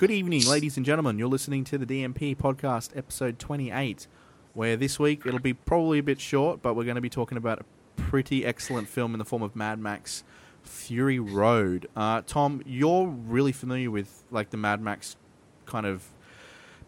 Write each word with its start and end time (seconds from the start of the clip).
Good 0.00 0.10
evening, 0.10 0.46
ladies 0.46 0.78
and 0.78 0.86
gentlemen. 0.86 1.18
You're 1.18 1.28
listening 1.28 1.62
to 1.64 1.76
the 1.76 1.84
DNP 1.84 2.38
podcast, 2.38 2.96
episode 2.96 3.38
28, 3.38 4.06
where 4.54 4.74
this 4.74 4.98
week 4.98 5.26
it'll 5.26 5.40
be 5.40 5.52
probably 5.52 5.98
a 5.98 6.02
bit 6.02 6.18
short, 6.18 6.62
but 6.62 6.72
we're 6.72 6.84
going 6.84 6.94
to 6.94 7.02
be 7.02 7.10
talking 7.10 7.36
about 7.36 7.60
a 7.60 7.64
pretty 8.00 8.42
excellent 8.46 8.88
film 8.88 9.12
in 9.12 9.18
the 9.18 9.26
form 9.26 9.42
of 9.42 9.54
Mad 9.54 9.78
Max 9.78 10.24
Fury 10.62 11.18
Road. 11.18 11.86
Uh, 11.94 12.22
Tom, 12.26 12.62
you're 12.64 13.08
really 13.08 13.52
familiar 13.52 13.90
with 13.90 14.24
like 14.30 14.48
the 14.48 14.56
Mad 14.56 14.80
Max 14.80 15.16
kind 15.66 15.84
of 15.84 16.06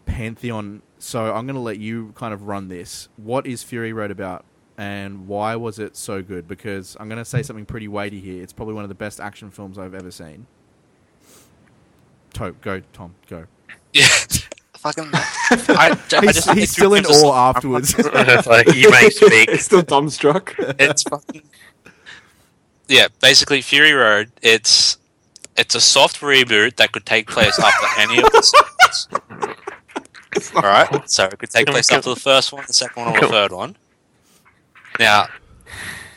pantheon, 0.07 0.81
so 0.97 1.35
I'm 1.35 1.45
going 1.45 1.53
to 1.53 1.61
let 1.61 1.77
you 1.77 2.13
kind 2.15 2.33
of 2.33 2.47
run 2.47 2.67
this. 2.67 3.09
What 3.17 3.45
is 3.45 3.61
Fury 3.61 3.93
Road 3.93 4.09
about? 4.09 4.43
And 4.75 5.27
why 5.27 5.55
was 5.55 5.77
it 5.77 5.95
so 5.95 6.23
good? 6.23 6.47
Because 6.47 6.97
I'm 6.99 7.09
going 7.09 7.19
to 7.19 7.25
say 7.25 7.43
something 7.43 7.67
pretty 7.67 7.87
weighty 7.87 8.21
here. 8.21 8.41
It's 8.41 8.53
probably 8.53 8.73
one 8.73 8.85
of 8.85 8.89
the 8.89 8.95
best 8.95 9.19
action 9.19 9.51
films 9.51 9.77
I've 9.77 9.93
ever 9.93 10.09
seen. 10.09 10.47
To- 12.33 12.55
go, 12.61 12.81
Tom, 12.93 13.15
go. 13.27 13.45
Yeah. 13.93 14.07
Fucking. 14.77 15.09
I, 15.13 15.97
I 16.11 16.21
He's, 16.21 16.33
just, 16.33 16.53
he's 16.53 16.71
still 16.71 16.93
in 16.93 17.05
awe 17.05 17.49
afterwards. 17.51 17.95
It's 17.97 18.47
like, 18.47 18.75
you 18.75 18.91
may 18.91 19.09
speak. 19.09 19.49
Still 19.61 19.81
dumbstruck. 19.81 20.53
It's 20.77 21.03
fucking. 21.03 21.41
Yeah, 22.89 23.07
basically, 23.21 23.61
Fury 23.61 23.93
Road. 23.93 24.29
It's 24.41 24.97
it's 25.55 25.73
a 25.73 25.79
soft 25.79 26.19
reboot 26.19 26.75
that 26.75 26.91
could 26.91 27.05
take 27.05 27.29
place 27.29 27.57
after 27.57 28.01
any 28.01 28.21
of 28.21 28.29
the 28.29 28.41
sequels. 28.41 30.53
All 30.55 30.63
right, 30.63 31.09
so 31.09 31.25
it 31.25 31.39
could 31.39 31.51
take 31.51 31.67
place 31.67 31.89
after 31.89 32.09
the 32.09 32.19
first 32.19 32.51
one, 32.51 32.65
the 32.67 32.73
second 32.73 33.05
one, 33.05 33.15
or 33.15 33.21
the 33.21 33.27
third 33.27 33.53
one. 33.53 33.77
Now, 34.99 35.27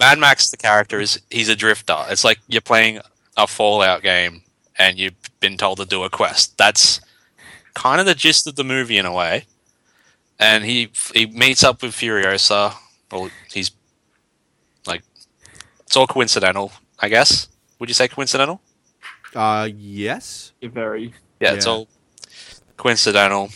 Mad 0.00 0.19
Max, 0.19 0.50
the 0.50 0.56
character 0.56 0.98
is 0.98 1.20
he's 1.30 1.48
a 1.48 1.55
drifter. 1.55 1.96
It's 2.08 2.24
like 2.24 2.41
you're 2.48 2.60
playing 2.60 2.98
a 3.36 3.46
Fallout 3.46 4.02
game 4.02 4.42
and 4.78 4.98
you've 4.98 5.14
been 5.40 5.56
told 5.56 5.78
to 5.78 5.84
do 5.84 6.02
a 6.04 6.10
quest. 6.10 6.56
That's 6.58 7.00
kind 7.74 8.00
of 8.00 8.06
the 8.06 8.14
gist 8.14 8.46
of 8.46 8.56
the 8.56 8.64
movie 8.64 8.98
in 8.98 9.06
a 9.06 9.12
way. 9.12 9.46
And 10.38 10.64
he 10.64 10.90
he 11.14 11.27
meets 11.27 11.64
up 11.64 11.83
with 11.83 11.92
Furiosa. 11.92 12.74
Well, 13.10 13.30
he's 13.52 13.70
like 14.86 15.02
it's 15.80 15.96
all 15.96 16.06
coincidental, 16.06 16.72
I 16.98 17.08
guess. 17.08 17.48
Would 17.78 17.88
you 17.88 17.94
say 17.94 18.08
coincidental? 18.08 18.60
Uh, 19.34 19.68
yes. 19.77 20.52
Very. 20.62 21.12
Yeah, 21.40 21.52
it's 21.52 21.66
all 21.66 21.88
coincidental. 22.77 23.50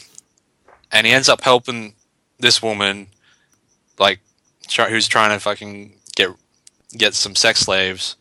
And 0.92 1.06
he 1.06 1.12
ends 1.12 1.28
up 1.28 1.42
helping 1.42 1.94
this 2.38 2.62
woman, 2.62 3.08
like, 3.98 4.20
try, 4.68 4.90
who's 4.90 5.08
trying 5.08 5.30
to 5.30 5.40
fucking 5.40 5.94
get 6.16 6.30
get 6.96 7.14
some 7.14 7.34
sex 7.34 7.60
slaves. 7.60 8.16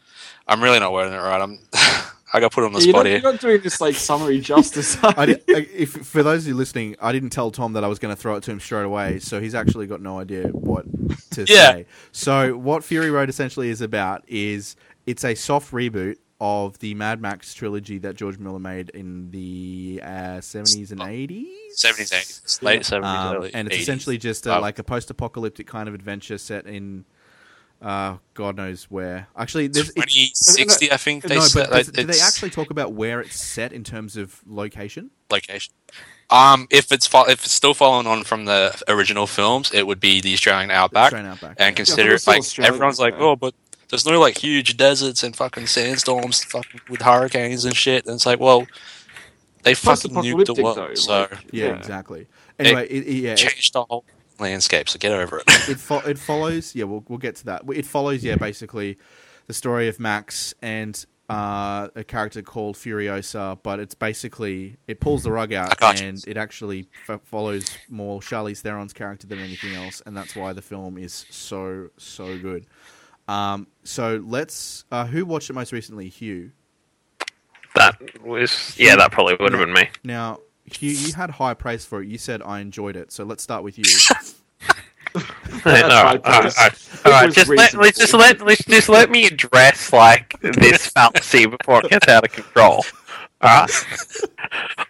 I'm 0.48 0.64
really 0.64 0.80
not 0.80 0.94
wording 0.94 1.14
it 1.14 1.18
right. 1.18 1.42
I'm 1.42 1.60
I 2.34 2.40
got 2.40 2.52
put 2.52 2.64
on 2.64 2.74
the 2.74 2.80
You're 2.80 2.90
spot 2.90 3.00
not, 3.00 3.06
here. 3.08 3.20
you're 3.20 3.32
not 3.32 3.42
doing 3.42 3.62
this 3.62 3.82
like 3.82 3.96
summary 3.96 4.40
justice. 4.40 4.98
I 5.04 5.26
did, 5.26 5.44
I- 5.50 5.68
if 5.74 5.90
for 5.92 6.22
those 6.24 6.44
of 6.44 6.48
you 6.50 6.54
listening, 6.56 6.96
I 7.02 7.12
didn't 7.12 7.32
tell 7.32 7.50
Tom 7.52 7.74
that 7.74 7.84
I 7.84 7.88
was 7.88 7.98
going 8.00 8.16
to 8.16 8.22
throw 8.22 8.36
it 8.36 8.44
to 8.44 8.52
him 8.52 8.60
straight 8.60 8.84
away, 8.86 9.20
so 9.20 9.40
he's 9.42 9.56
actually 9.56 9.88
got 9.88 10.02
no 10.02 10.20
idea 10.20 10.48
what 10.50 10.86
to 11.32 11.42
Yeah. 11.48 11.72
say. 11.74 11.86
So, 12.12 12.56
what 12.58 12.84
Fury 12.84 13.10
Road 13.12 13.30
essentially 13.30 13.70
is 13.70 13.82
about 13.82 14.24
is 14.28 14.76
it's 15.08 15.24
a 15.24 15.34
soft 15.36 15.72
reboot 15.72 16.18
of 16.42 16.80
the 16.80 16.94
Mad 16.94 17.20
Max 17.22 17.54
trilogy 17.54 17.98
that 17.98 18.16
George 18.16 18.38
Miller 18.38 18.60
made 18.60 18.90
in 18.92 19.30
the 19.32 20.00
uh, 20.04 20.40
seventies 20.40 20.92
and 20.92 21.02
eighties. 21.02 21.48
70s, 21.78 22.12
80s, 22.12 22.62
late 22.64 22.82
70s, 22.82 23.04
Um, 23.04 23.36
early 23.36 23.54
and 23.54 23.68
it's 23.68 23.78
80s. 23.78 23.82
essentially 23.82 24.18
just 24.18 24.46
a, 24.48 24.60
like 24.60 24.80
a 24.80 24.84
post-apocalyptic 24.84 25.68
kind 25.68 25.88
of 25.88 25.94
adventure 25.96 26.38
set 26.38 26.66
in, 26.66 27.06
uh, 27.82 28.18
God 28.34 28.58
knows 28.58 28.86
where. 28.86 29.28
Actually, 29.38 29.68
there's, 29.68 29.90
it's, 29.90 29.96
2060, 29.96 30.92
I 30.92 30.98
think 30.98 31.24
they 31.24 31.36
no, 31.36 31.42
said. 31.42 31.70
but 31.70 31.72
like, 31.72 31.92
do 31.92 32.04
they 32.04 32.20
actually 32.20 32.50
talk 32.50 32.72
about 32.72 32.94
where 32.94 33.22
it's 33.22 33.40
set 33.40 33.72
in 33.74 33.84
terms 33.84 34.18
of 34.18 34.42
location? 34.48 35.12
location. 35.32 35.74
Um, 36.32 36.68
if 36.70 36.92
it's 36.92 37.08
fo- 37.08 37.26
if 37.28 37.44
it's 37.44 37.52
still 37.52 37.74
following 37.74 38.06
on 38.06 38.24
from 38.24 38.46
the 38.46 38.80
original 38.88 39.26
films, 39.26 39.72
it 39.74 39.88
would 39.88 40.00
be 40.00 40.22
the 40.22 40.34
Australian 40.34 40.70
outback. 40.72 41.06
Australian 41.06 41.32
Outback. 41.32 41.56
and 41.58 41.72
yeah. 41.74 41.76
consider 41.76 42.14
it's 42.14 42.28
it 42.28 42.30
like 42.30 42.40
Australian, 42.40 42.74
everyone's 42.74 43.00
like, 43.00 43.16
oh, 43.18 43.36
but 43.36 43.56
there's 43.90 44.06
no 44.06 44.20
like 44.20 44.38
huge 44.38 44.78
deserts 44.78 45.24
and 45.24 45.36
fucking 45.36 45.66
sandstorms, 45.68 46.44
fucking 46.44 46.82
with 46.90 47.02
hurricanes 47.02 47.66
and 47.66 47.76
shit. 47.76 48.06
And 48.06 48.16
it's 48.16 48.26
like, 48.28 48.40
well, 48.40 48.68
they 49.64 49.74
fucking 49.74 50.12
nuked 50.12 50.46
the 50.46 50.54
Post-apocalyptic, 50.54 50.64
world, 50.64 50.78
though, 50.78 50.94
so 50.96 51.20
like- 51.32 51.32
Yeah, 51.52 51.66
Yeah. 51.66 51.78
exactly. 51.78 52.28
Anyway, 52.60 52.88
it, 52.90 53.08
it- 53.08 53.14
yeah, 53.16 53.36
changed 53.36 53.74
the 53.74 53.84
whole 53.84 54.06
landscape. 54.40 54.90
So 54.90 55.00
get 55.00 55.12
over 55.12 55.40
it. 55.40 55.44
it, 55.70 55.80
fo- 55.80 56.00
it 56.00 56.18
follows. 56.18 56.76
Yeah, 56.76 56.86
we'll 56.86 57.04
we'll 57.08 57.20
get 57.20 57.36
to 57.38 57.46
that. 57.46 57.64
It 57.74 57.86
follows. 57.86 58.24
Yeah, 58.24 58.36
basically, 58.36 58.98
the 59.48 59.54
story 59.54 59.88
of 59.88 60.00
Max 60.00 60.54
and 60.62 61.06
uh, 61.30 61.90
a 61.96 62.04
character 62.04 62.42
called 62.42 62.76
Furiosa, 62.76 63.60
but 63.62 63.80
it's 63.80 63.94
basically 63.94 64.78
it 64.88 65.00
pulls 65.00 65.24
the 65.24 65.32
rug 65.32 65.54
out 65.54 65.82
and 66.02 66.24
it 66.28 66.38
actually 66.38 66.88
f- 67.08 67.22
follows 67.24 67.66
more 67.88 68.20
Charlize 68.20 68.62
Theron's 68.62 68.94
character 68.94 69.28
than 69.28 69.40
anything 69.40 69.76
else, 69.76 70.02
and 70.06 70.18
that's 70.18 70.36
why 70.36 70.54
the 70.54 70.62
film 70.62 70.98
is 70.98 71.26
so 71.30 71.90
so 71.98 72.38
good. 72.40 72.66
Um, 73.28 73.68
so 73.84 74.24
let's. 74.26 74.86
Uh, 74.92 75.06
who 75.06 75.24
watched 75.24 75.52
it 75.52 75.54
most 75.54 75.72
recently? 75.72 76.10
Hugh. 76.10 76.52
That 77.76 78.24
was 78.24 78.76
yeah, 78.78 78.96
that 78.96 79.12
probably 79.12 79.36
would 79.40 79.54
have 79.54 79.62
been 79.62 79.74
me. 79.74 79.90
Now, 80.04 80.40
Hugh, 80.74 80.92
you 80.92 81.14
had 81.14 81.32
high 81.32 81.54
praise 81.54 81.86
for 81.86 82.02
it. 82.02 82.08
You 82.08 82.18
said 82.18 82.42
I 82.42 82.60
enjoyed 82.60 82.96
it. 82.96 83.12
So 83.12 83.24
let's 83.24 83.44
start 83.44 83.64
with 83.64 83.78
you. 83.78 83.86
all 85.16 85.22
right, 85.66 85.84
all 85.84 85.90
right, 85.90 85.92
all 85.92 86.04
right, 86.04 86.26
all 86.26 86.42
right. 86.42 86.90
All 87.06 87.12
right, 87.12 87.26
was 87.28 87.36
just 87.36 87.50
let, 87.50 87.74
let's 87.74 87.98
just 87.98 88.14
let 88.14 88.42
let's 88.42 88.64
just 88.66 88.90
let 88.90 89.10
me 89.10 89.26
address 89.26 89.92
like 89.94 90.36
this 90.42 90.88
fallacy 90.88 91.46
before 91.46 91.80
it 91.84 91.90
gets 91.90 92.08
out 92.08 92.26
of 92.26 92.32
control. 92.32 92.84
All 93.42 93.66
right, 93.66 93.72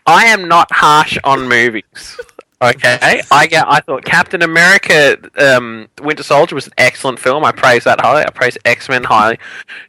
I 0.06 0.26
am 0.26 0.48
not 0.48 0.72
harsh 0.72 1.18
on 1.24 1.48
movies. 1.48 2.20
Okay, 2.62 3.22
I 3.32 3.48
get. 3.48 3.66
I 3.70 3.80
thought 3.80 4.04
Captain 4.04 4.42
America, 4.42 5.18
um, 5.38 5.88
Winter 6.02 6.24
Soldier 6.24 6.56
was 6.56 6.68
an 6.68 6.74
excellent 6.78 7.18
film. 7.18 7.46
I 7.46 7.54
praise 7.54 7.86
that 7.86 8.02
highly. 8.02 8.24
I 8.24 8.30
praise 8.32 8.58
X 8.66 8.90
Men 8.90 9.06
highly. 9.06 9.40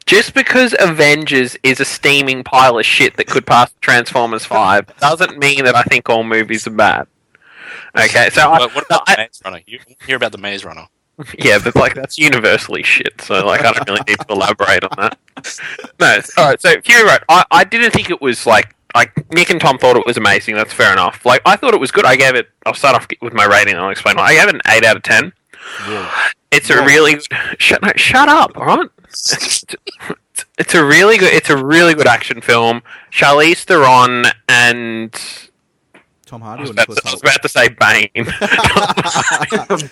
Just 0.05 0.33
because 0.33 0.73
Avengers 0.79 1.57
is 1.63 1.81
a 1.81 1.85
steaming 1.85 2.45
pile 2.45 2.79
of 2.79 2.85
shit 2.85 3.17
that 3.17 3.27
could 3.27 3.45
pass 3.45 3.73
Transformers 3.81 4.45
Five 4.45 4.87
doesn't 4.99 5.37
mean 5.37 5.65
that 5.65 5.75
I 5.75 5.83
think 5.83 6.07
all 6.07 6.23
movies 6.23 6.65
are 6.65 6.71
bad. 6.71 7.07
Okay, 7.97 8.29
so 8.29 8.49
I, 8.49 8.59
what 8.67 8.85
about 8.85 9.05
the 9.05 9.15
Maze 9.17 9.41
Runner? 9.43 9.59
You 9.65 9.79
hear 10.07 10.15
about 10.15 10.31
the 10.31 10.37
Maze 10.37 10.63
Runner? 10.63 10.87
yeah, 11.39 11.59
but 11.61 11.75
like 11.75 11.93
that's 11.93 12.17
universally 12.17 12.83
shit. 12.83 13.19
So 13.21 13.45
like 13.45 13.61
I 13.61 13.73
don't 13.73 13.87
really 13.87 14.01
need 14.07 14.19
to 14.19 14.25
elaborate 14.29 14.83
on 14.83 14.91
that. 14.97 15.17
No, 15.99 16.21
all 16.37 16.49
right. 16.49 16.61
So 16.61 16.79
Fury 16.81 17.03
Road, 17.03 17.19
I, 17.27 17.43
I 17.51 17.63
didn't 17.63 17.91
think 17.91 18.09
it 18.09 18.21
was 18.21 18.45
like 18.45 18.75
like 18.95 19.31
Nick 19.31 19.49
and 19.49 19.59
Tom 19.59 19.77
thought 19.77 19.95
it 19.97 20.05
was 20.05 20.17
amazing. 20.17 20.55
That's 20.55 20.73
fair 20.73 20.91
enough. 20.91 21.25
Like 21.25 21.41
I 21.45 21.55
thought 21.55 21.73
it 21.73 21.79
was 21.79 21.91
good. 21.91 22.05
I 22.05 22.15
gave 22.15 22.35
it. 22.35 22.49
I'll 22.65 22.73
start 22.73 22.95
off 22.95 23.07
with 23.21 23.33
my 23.33 23.45
rating. 23.45 23.73
and 23.73 23.83
I'll 23.83 23.89
explain. 23.89 24.15
why. 24.17 24.23
I 24.23 24.33
gave 24.35 24.49
it 24.49 24.55
an 24.55 24.61
eight 24.67 24.83
out 24.83 24.97
of 24.97 25.03
ten. 25.03 25.33
It's 26.51 26.69
a 26.69 26.75
Whoa. 26.75 26.85
really 26.85 27.19
shut 27.59 27.81
no, 27.81 27.91
shut 27.95 28.27
up. 28.27 28.57
All 28.57 28.65
right. 28.65 28.89
It's, 29.07 29.65
it's 30.57 30.75
a 30.75 30.83
really 30.83 31.17
good. 31.17 31.33
It's 31.33 31.49
a 31.49 31.63
really 31.63 31.93
good 31.93 32.07
action 32.07 32.41
film. 32.41 32.81
Charlize 33.11 33.63
Theron 33.63 34.25
and 34.49 35.13
Tom 36.25 36.43
I 36.43 36.45
Hardy 36.45 36.61
was 36.61 36.69
about 36.71 36.87
to, 36.87 37.01
I 37.05 37.11
was 37.11 37.21
about 37.21 37.41
to 37.41 37.49
say 37.49 37.67
Bane. 37.67 38.09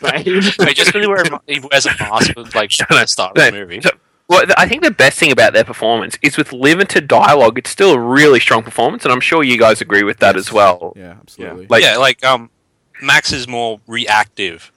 Bane. 0.02 0.42
Wait, 0.66 0.76
just 0.76 0.94
because 0.94 1.04
he, 1.04 1.08
wear, 1.08 1.24
he 1.48 1.60
wears 1.60 1.86
a 1.86 1.90
mask 2.00 2.34
for 2.34 2.44
like 2.58 2.72
the 2.90 3.06
start 3.08 3.38
of 3.38 3.44
the 3.44 3.52
movie. 3.52 3.82
So, 4.30 4.38
well, 4.38 4.46
I 4.58 4.68
think 4.68 4.84
the 4.84 4.92
best 4.92 5.18
thing 5.20 5.32
about 5.32 5.54
their 5.54 5.64
performance 5.64 6.18
is 6.22 6.38
with 6.38 6.54
limited 6.54 7.08
dialogue, 7.08 7.58
it's 7.58 7.70
still 7.70 7.94
a 7.94 8.00
really 8.00 8.40
strong 8.40 8.64
performance, 8.64 9.04
and 9.04 9.12
I'm 9.12 9.22
sure 9.22 9.44
you 9.44 9.58
guys 9.58 9.82
agree 9.82 10.04
with 10.04 10.20
that 10.20 10.36
Yes. 10.36 10.48
as 10.48 10.54
well. 10.54 10.94
Yeah, 10.96 11.16
absolutely. 11.20 11.68
Like- 11.68 11.84
yeah, 11.84 11.98
like 11.98 12.24
um, 12.24 12.50
Max 13.02 13.32
is 13.34 13.48
more 13.48 13.80
reactive 13.88 14.72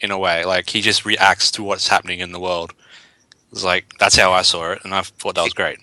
in 0.00 0.10
a 0.10 0.18
way. 0.18 0.44
Like 0.44 0.70
he 0.70 0.80
just 0.80 1.04
reacts 1.04 1.50
to 1.52 1.62
what's 1.64 1.88
happening 1.88 2.20
in 2.20 2.32
the 2.32 2.40
world. 2.40 2.72
It's 3.50 3.64
like 3.64 3.86
that's 3.98 4.16
how 4.16 4.32
I 4.32 4.42
saw 4.42 4.72
it, 4.72 4.80
and 4.84 4.94
I 4.94 5.02
thought 5.02 5.34
that 5.34 5.42
was 5.44 5.52
great. 5.52 5.78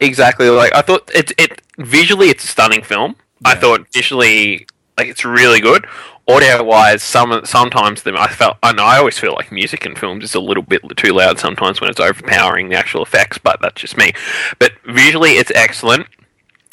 Exactly. 0.00 0.48
Like 0.50 0.74
I 0.74 0.82
thought, 0.82 1.10
it 1.14 1.32
it 1.38 1.62
visually 1.78 2.28
it's 2.28 2.44
a 2.44 2.48
stunning 2.48 2.82
film. 2.82 3.16
I 3.44 3.54
thought 3.54 3.86
visually, 3.92 4.66
like 4.96 5.08
it's 5.08 5.24
really 5.24 5.60
good. 5.60 5.86
Audio 6.30 6.62
wise, 6.62 7.02
some 7.02 7.40
sometimes 7.46 8.02
I 8.06 8.28
felt. 8.28 8.58
I 8.62 8.72
know 8.72 8.84
I 8.84 8.98
always 8.98 9.18
feel 9.18 9.32
like 9.32 9.50
music 9.50 9.86
in 9.86 9.94
films 9.94 10.24
is 10.24 10.34
a 10.34 10.40
little 10.40 10.62
bit 10.62 10.82
too 10.98 11.14
loud 11.14 11.38
sometimes 11.38 11.80
when 11.80 11.88
it's 11.88 11.98
overpowering 11.98 12.68
the 12.68 12.76
actual 12.76 13.02
effects, 13.02 13.38
but 13.38 13.62
that's 13.62 13.80
just 13.80 13.96
me. 13.96 14.12
But 14.58 14.72
visually, 14.84 15.38
it's 15.38 15.50
excellent. 15.54 16.06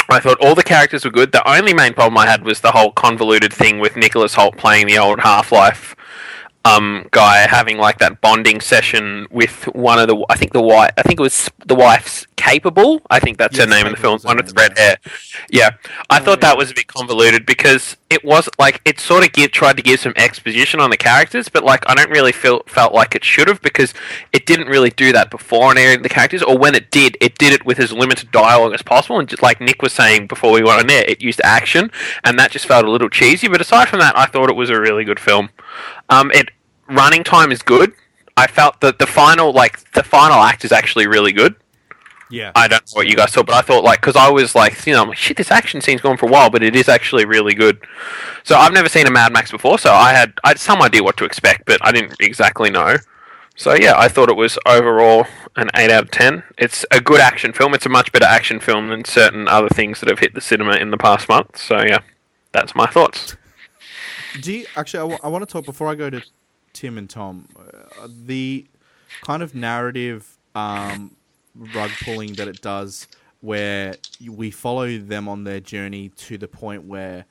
I 0.09 0.19
thought 0.19 0.41
all 0.41 0.55
the 0.55 0.63
characters 0.63 1.05
were 1.05 1.11
good. 1.11 1.31
The 1.31 1.49
only 1.49 1.73
main 1.73 1.93
problem 1.93 2.17
I 2.17 2.27
had 2.27 2.43
was 2.43 2.59
the 2.59 2.73
whole 2.73 2.91
convoluted 2.91 3.53
thing 3.53 3.79
with 3.79 3.95
Nicholas 3.95 4.35
Hoult 4.35 4.57
playing 4.57 4.87
the 4.87 4.97
old 4.97 5.21
Half 5.21 5.53
Life 5.53 5.95
um, 6.65 7.07
guy 7.12 7.47
having 7.47 7.77
like 7.77 8.00
that 8.00 8.21
bonding 8.21 8.59
session 8.59 9.27
with 9.31 9.65
one 9.75 10.00
of 10.00 10.07
the 10.07 10.25
I 10.29 10.35
think 10.35 10.51
the 10.53 10.62
wife 10.62 10.91
I 10.97 11.03
think 11.03 11.19
it 11.19 11.23
was 11.23 11.50
the 11.65 11.75
wife's 11.75 12.27
Capable. 12.38 13.01
I 13.09 13.19
think 13.19 13.39
that's 13.39 13.57
her 13.57 13.65
name 13.65 13.88
in 13.88 13.94
the 13.94 13.97
film. 13.97 14.19
One 14.19 14.38
with 14.38 14.47
the 14.50 14.53
red 14.56 14.77
hair. 14.77 14.97
Yeah, 15.50 15.71
I 16.12 16.19
Oh, 16.19 16.23
thought 16.23 16.38
yeah. 16.44 16.50
that 16.50 16.57
was 16.57 16.69
a 16.69 16.75
bit 16.75 16.85
convoluted 16.85 17.44
because 17.44 17.97
it 18.12 18.23
was 18.23 18.47
like 18.59 18.81
it 18.85 19.00
sort 19.00 19.25
of 19.25 19.33
give, 19.33 19.51
tried 19.51 19.77
to 19.77 19.81
give 19.81 20.00
some 20.00 20.13
exposition 20.15 20.79
on 20.79 20.91
the 20.91 20.97
characters, 20.97 21.50
but 21.50 21.63
like 21.63 21.89
I 21.89 21.95
don't 21.95 22.12
really 22.12 22.31
feel 22.33 22.62
felt 22.67 22.94
like 22.94 23.15
it 23.15 23.23
should 23.23 23.47
have 23.47 23.63
because 23.63 23.95
it 24.31 24.45
didn't 24.45 24.67
really 24.67 24.91
do 24.91 25.12
that 25.13 25.31
before 25.31 25.71
on 25.71 25.77
any 25.79 25.95
of 25.95 26.03
the 26.03 26.09
characters, 26.09 26.44
or 26.44 26.56
when 26.56 26.75
it 26.75 26.91
did, 26.91 27.17
it 27.19 27.35
did 27.39 27.51
it 27.51 27.65
with 27.65 27.79
as 27.79 27.91
limited 27.91 28.29
dialogue 28.31 28.73
as 28.73 28.83
possible. 28.83 29.17
And 29.17 29.27
just 29.27 29.41
like 29.41 29.59
Nick 29.59 29.81
was 29.81 29.94
saying 29.94 30.27
before 30.27 30.51
we 30.51 30.62
went 30.62 30.81
on 30.81 30.88
there, 30.88 31.06
it 31.07 31.21
used 31.23 31.41
action, 31.44 31.89
and 32.23 32.38
that 32.38 32.51
just 32.51 32.67
felt 32.67 32.85
a 32.85 32.91
little 32.91 33.09
cheesy. 33.09 33.47
But 33.47 33.62
aside 33.62 33.89
from 33.89 34.00
that, 34.01 34.15
I 34.15 34.27
thought 34.27 34.51
it 34.51 34.56
was 34.56 34.69
a 34.69 34.79
really 34.79 35.03
good 35.03 35.19
film. 35.19 35.50
Um, 36.09 36.29
it 36.31 36.50
running 36.87 37.23
time 37.23 37.51
is 37.51 37.61
good. 37.61 37.93
I 38.37 38.47
felt 38.47 38.81
that 38.81 38.99
the 38.99 39.07
final 39.07 39.53
like 39.53 39.91
the 39.93 40.03
final 40.03 40.37
act 40.37 40.65
is 40.65 40.71
actually 40.71 41.07
really 41.07 41.31
good. 41.31 41.55
Yeah. 42.29 42.51
I 42.55 42.67
don't 42.67 42.81
know 42.87 42.99
what 42.99 43.07
you 43.07 43.15
guys 43.15 43.31
thought, 43.31 43.45
but 43.45 43.55
I 43.55 43.61
thought 43.61 43.83
like 43.83 44.01
because 44.01 44.15
I 44.15 44.29
was 44.29 44.55
like, 44.55 44.85
you 44.85 44.93
know, 44.93 45.03
I'm 45.03 45.09
like, 45.09 45.17
shit, 45.17 45.37
this 45.37 45.51
action 45.51 45.79
scene's 45.79 46.01
going 46.01 46.17
for 46.17 46.25
a 46.25 46.31
while, 46.31 46.49
but 46.49 46.63
it 46.63 46.75
is 46.75 46.89
actually 46.89 47.25
really 47.25 47.53
good. 47.53 47.79
So 48.43 48.57
I've 48.57 48.73
never 48.73 48.89
seen 48.89 49.07
a 49.07 49.11
Mad 49.11 49.31
Max 49.31 49.51
before, 49.51 49.77
so 49.79 49.91
I 49.91 50.11
had 50.13 50.33
I 50.43 50.49
had 50.49 50.59
some 50.59 50.81
idea 50.81 51.03
what 51.03 51.17
to 51.17 51.25
expect, 51.25 51.65
but 51.65 51.79
I 51.81 51.91
didn't 51.91 52.15
exactly 52.19 52.69
know. 52.69 52.97
So 53.55 53.73
yeah, 53.73 53.93
I 53.95 54.09
thought 54.09 54.29
it 54.29 54.35
was 54.35 54.57
overall 54.65 55.25
an 55.55 55.69
eight 55.75 55.91
out 55.91 56.03
of 56.03 56.11
ten. 56.11 56.43
It's 56.57 56.85
a 56.91 56.99
good 56.99 57.21
action 57.21 57.53
film. 57.53 57.73
It's 57.73 57.85
a 57.85 57.89
much 57.89 58.11
better 58.11 58.25
action 58.25 58.59
film 58.59 58.89
than 58.89 59.05
certain 59.05 59.47
other 59.47 59.69
things 59.69 59.99
that 60.01 60.09
have 60.09 60.19
hit 60.19 60.33
the 60.33 60.41
cinema 60.41 60.75
in 60.75 60.91
the 60.91 60.97
past 60.97 61.29
month. 61.29 61.57
So 61.57 61.81
yeah, 61.83 61.99
that's 62.51 62.75
my 62.75 62.88
thoughts. 62.88 63.38
Do 64.41 64.51
you 64.51 64.65
actually? 64.75 65.17
I 65.23 65.27
want 65.29 65.47
to 65.47 65.51
talk 65.51 65.63
before 65.63 65.88
I 65.88 65.95
go 65.95 66.09
to 66.09 66.21
Tim 66.75 66.98
and 66.98 67.10
Tom. 67.10 67.48
Uh, 67.57 68.07
the 68.07 68.66
kind 69.22 69.42
of 69.42 69.56
narrative 69.56 70.38
um, 70.54 71.16
rug 71.56 71.89
pulling 72.04 72.33
that 72.33 72.48
it 72.48 72.62
does, 72.62 73.07
where 73.42 73.95
we 74.30 74.51
follow 74.51 74.98
them 74.98 75.27
on 75.27 75.44
their 75.45 75.60
journey 75.60 76.10
to 76.10 76.38
the 76.38 76.48
point 76.48 76.83
where 76.86 77.25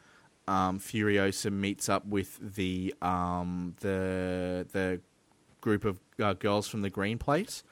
um, 0.49 0.81
Furiosa 0.81 1.53
meets 1.53 1.89
up 1.89 2.05
with 2.07 2.57
the 2.57 2.95
um, 3.01 3.75
the 3.81 4.67
the 4.73 5.01
group 5.61 5.85
of 5.85 6.01
uh, 6.21 6.33
girls 6.35 6.67
from 6.69 6.83
the 6.83 6.91
Green 6.91 7.19
Place, 7.19 7.63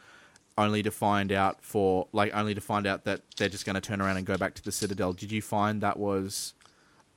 only 0.57 0.83
to 0.83 0.91
find 0.91 1.33
out 1.33 1.63
for 1.63 2.07
like 2.13 2.35
only 2.35 2.55
to 2.55 2.61
find 2.61 2.87
out 2.87 3.05
that 3.05 3.23
they're 3.37 3.49
just 3.49 3.65
going 3.65 3.75
to 3.75 3.81
turn 3.81 4.01
around 4.01 4.17
and 4.17 4.27
go 4.27 4.37
back 4.37 4.55
to 4.55 4.63
the 4.63 4.73
Citadel. 4.73 5.13
Did 5.13 5.33
you 5.33 5.43
find 5.43 5.81
that 5.81 5.99
was 5.99 6.55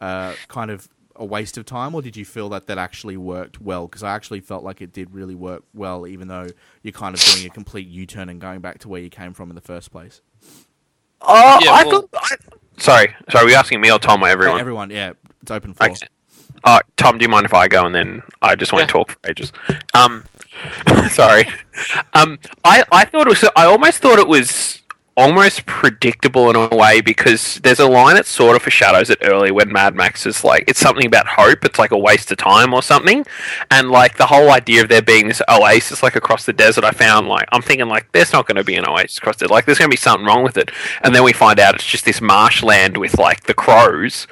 uh, 0.01 0.33
kind 0.47 0.71
of 0.71 0.89
a 1.17 1.25
waste 1.25 1.57
of 1.57 1.65
time, 1.65 1.95
or 1.95 2.01
did 2.01 2.17
you 2.17 2.25
feel 2.25 2.49
that 2.49 2.67
that 2.67 2.77
actually 2.77 3.17
worked 3.17 3.61
well? 3.61 3.87
Because 3.87 4.03
I 4.03 4.13
actually 4.13 4.39
felt 4.41 4.63
like 4.63 4.81
it 4.81 4.91
did 4.93 5.13
really 5.13 5.35
work 5.35 5.63
well, 5.73 6.05
even 6.07 6.27
though 6.27 6.47
you're 6.83 6.91
kind 6.91 7.15
of 7.15 7.21
doing 7.21 7.45
a 7.45 7.49
complete 7.49 7.87
U-turn 7.87 8.29
and 8.29 8.39
going 8.41 8.59
back 8.59 8.79
to 8.79 8.89
where 8.89 9.01
you 9.01 9.09
came 9.09 9.33
from 9.33 9.49
in 9.49 9.55
the 9.55 9.61
first 9.61 9.91
place. 9.91 10.21
Oh, 11.21 11.59
Yeah, 11.61 11.71
I 11.71 11.83
well- 11.85 12.01
thought. 12.01 12.09
I, 12.15 12.35
sorry, 12.77 13.15
sorry. 13.31 13.45
Were 13.45 13.51
you 13.51 13.55
asking 13.57 13.81
me 13.81 13.91
or 13.91 13.99
Tom 13.99 14.23
or 14.23 14.27
everyone? 14.27 14.59
Everyone, 14.59 14.89
yeah, 14.89 15.13
it's 15.41 15.51
open 15.51 15.73
for. 15.73 15.85
Okay. 15.85 16.07
Uh, 16.63 16.79
Tom, 16.97 17.17
do 17.17 17.23
you 17.23 17.29
mind 17.29 17.45
if 17.45 17.53
I 17.53 17.67
go 17.67 17.85
and 17.85 17.93
then 17.93 18.21
I 18.41 18.55
just 18.55 18.73
want 18.73 18.83
Yeah. 18.83 18.87
to 18.87 18.91
talk 18.93 19.11
for 19.11 19.29
ages? 19.29 19.51
Um, 19.93 20.23
sorry. 21.11 21.45
Um, 22.13 22.39
I 22.63 22.83
I 22.91 23.05
thought 23.05 23.27
it 23.27 23.29
was. 23.29 23.43
I 23.55 23.65
almost 23.65 23.99
thought 23.99 24.19
it 24.19 24.27
was 24.27 24.81
almost 25.17 25.65
predictable 25.65 26.49
in 26.49 26.55
a 26.57 26.67
way 26.75 26.99
because 26.99 27.55
there's 27.63 27.79
a 27.79 27.87
line 27.87 28.15
that 28.15 28.25
sort 28.25 28.55
of 28.55 28.61
foreshadows 28.61 29.09
it 29.09 29.17
early 29.21 29.49
when 29.49 29.71
Mad 29.71 29.95
Max 29.95 30.25
is 30.25 30.43
like 30.43 30.65
it's 30.67 30.79
something 30.79 31.05
about 31.05 31.25
hope. 31.27 31.63
It's 31.63 31.79
like 31.79 31.91
a 31.91 31.97
waste 31.97 32.31
of 32.31 32.37
time 32.37 32.73
or 32.73 32.81
something, 32.81 33.25
and 33.71 33.89
like 33.91 34.17
the 34.17 34.25
whole 34.25 34.51
idea 34.51 34.81
of 34.83 34.89
there 34.89 35.01
being 35.01 35.27
this 35.27 35.41
oasis 35.49 36.03
like 36.03 36.15
across 36.15 36.45
the 36.45 36.53
desert. 36.53 36.83
I 36.83 36.91
found 36.91 37.27
like 37.27 37.47
I'm 37.53 37.61
thinking 37.61 37.87
like 37.87 38.11
there's 38.11 38.33
not 38.33 38.45
going 38.47 38.57
to 38.57 38.63
be 38.63 38.75
an 38.75 38.85
oasis 38.87 39.17
across 39.17 39.41
it. 39.41 39.49
Like 39.49 39.65
there's 39.65 39.77
going 39.77 39.89
to 39.89 39.93
be 39.93 39.97
something 39.97 40.25
wrong 40.25 40.43
with 40.43 40.57
it, 40.57 40.69
and 41.03 41.15
then 41.15 41.23
we 41.23 41.31
find 41.33 41.59
out 41.59 41.75
it's 41.75 41.85
just 41.85 42.05
this 42.05 42.19
marshland 42.21 42.97
with 42.97 43.17
like 43.17 43.43
the 43.43 43.53
crows. 43.53 44.27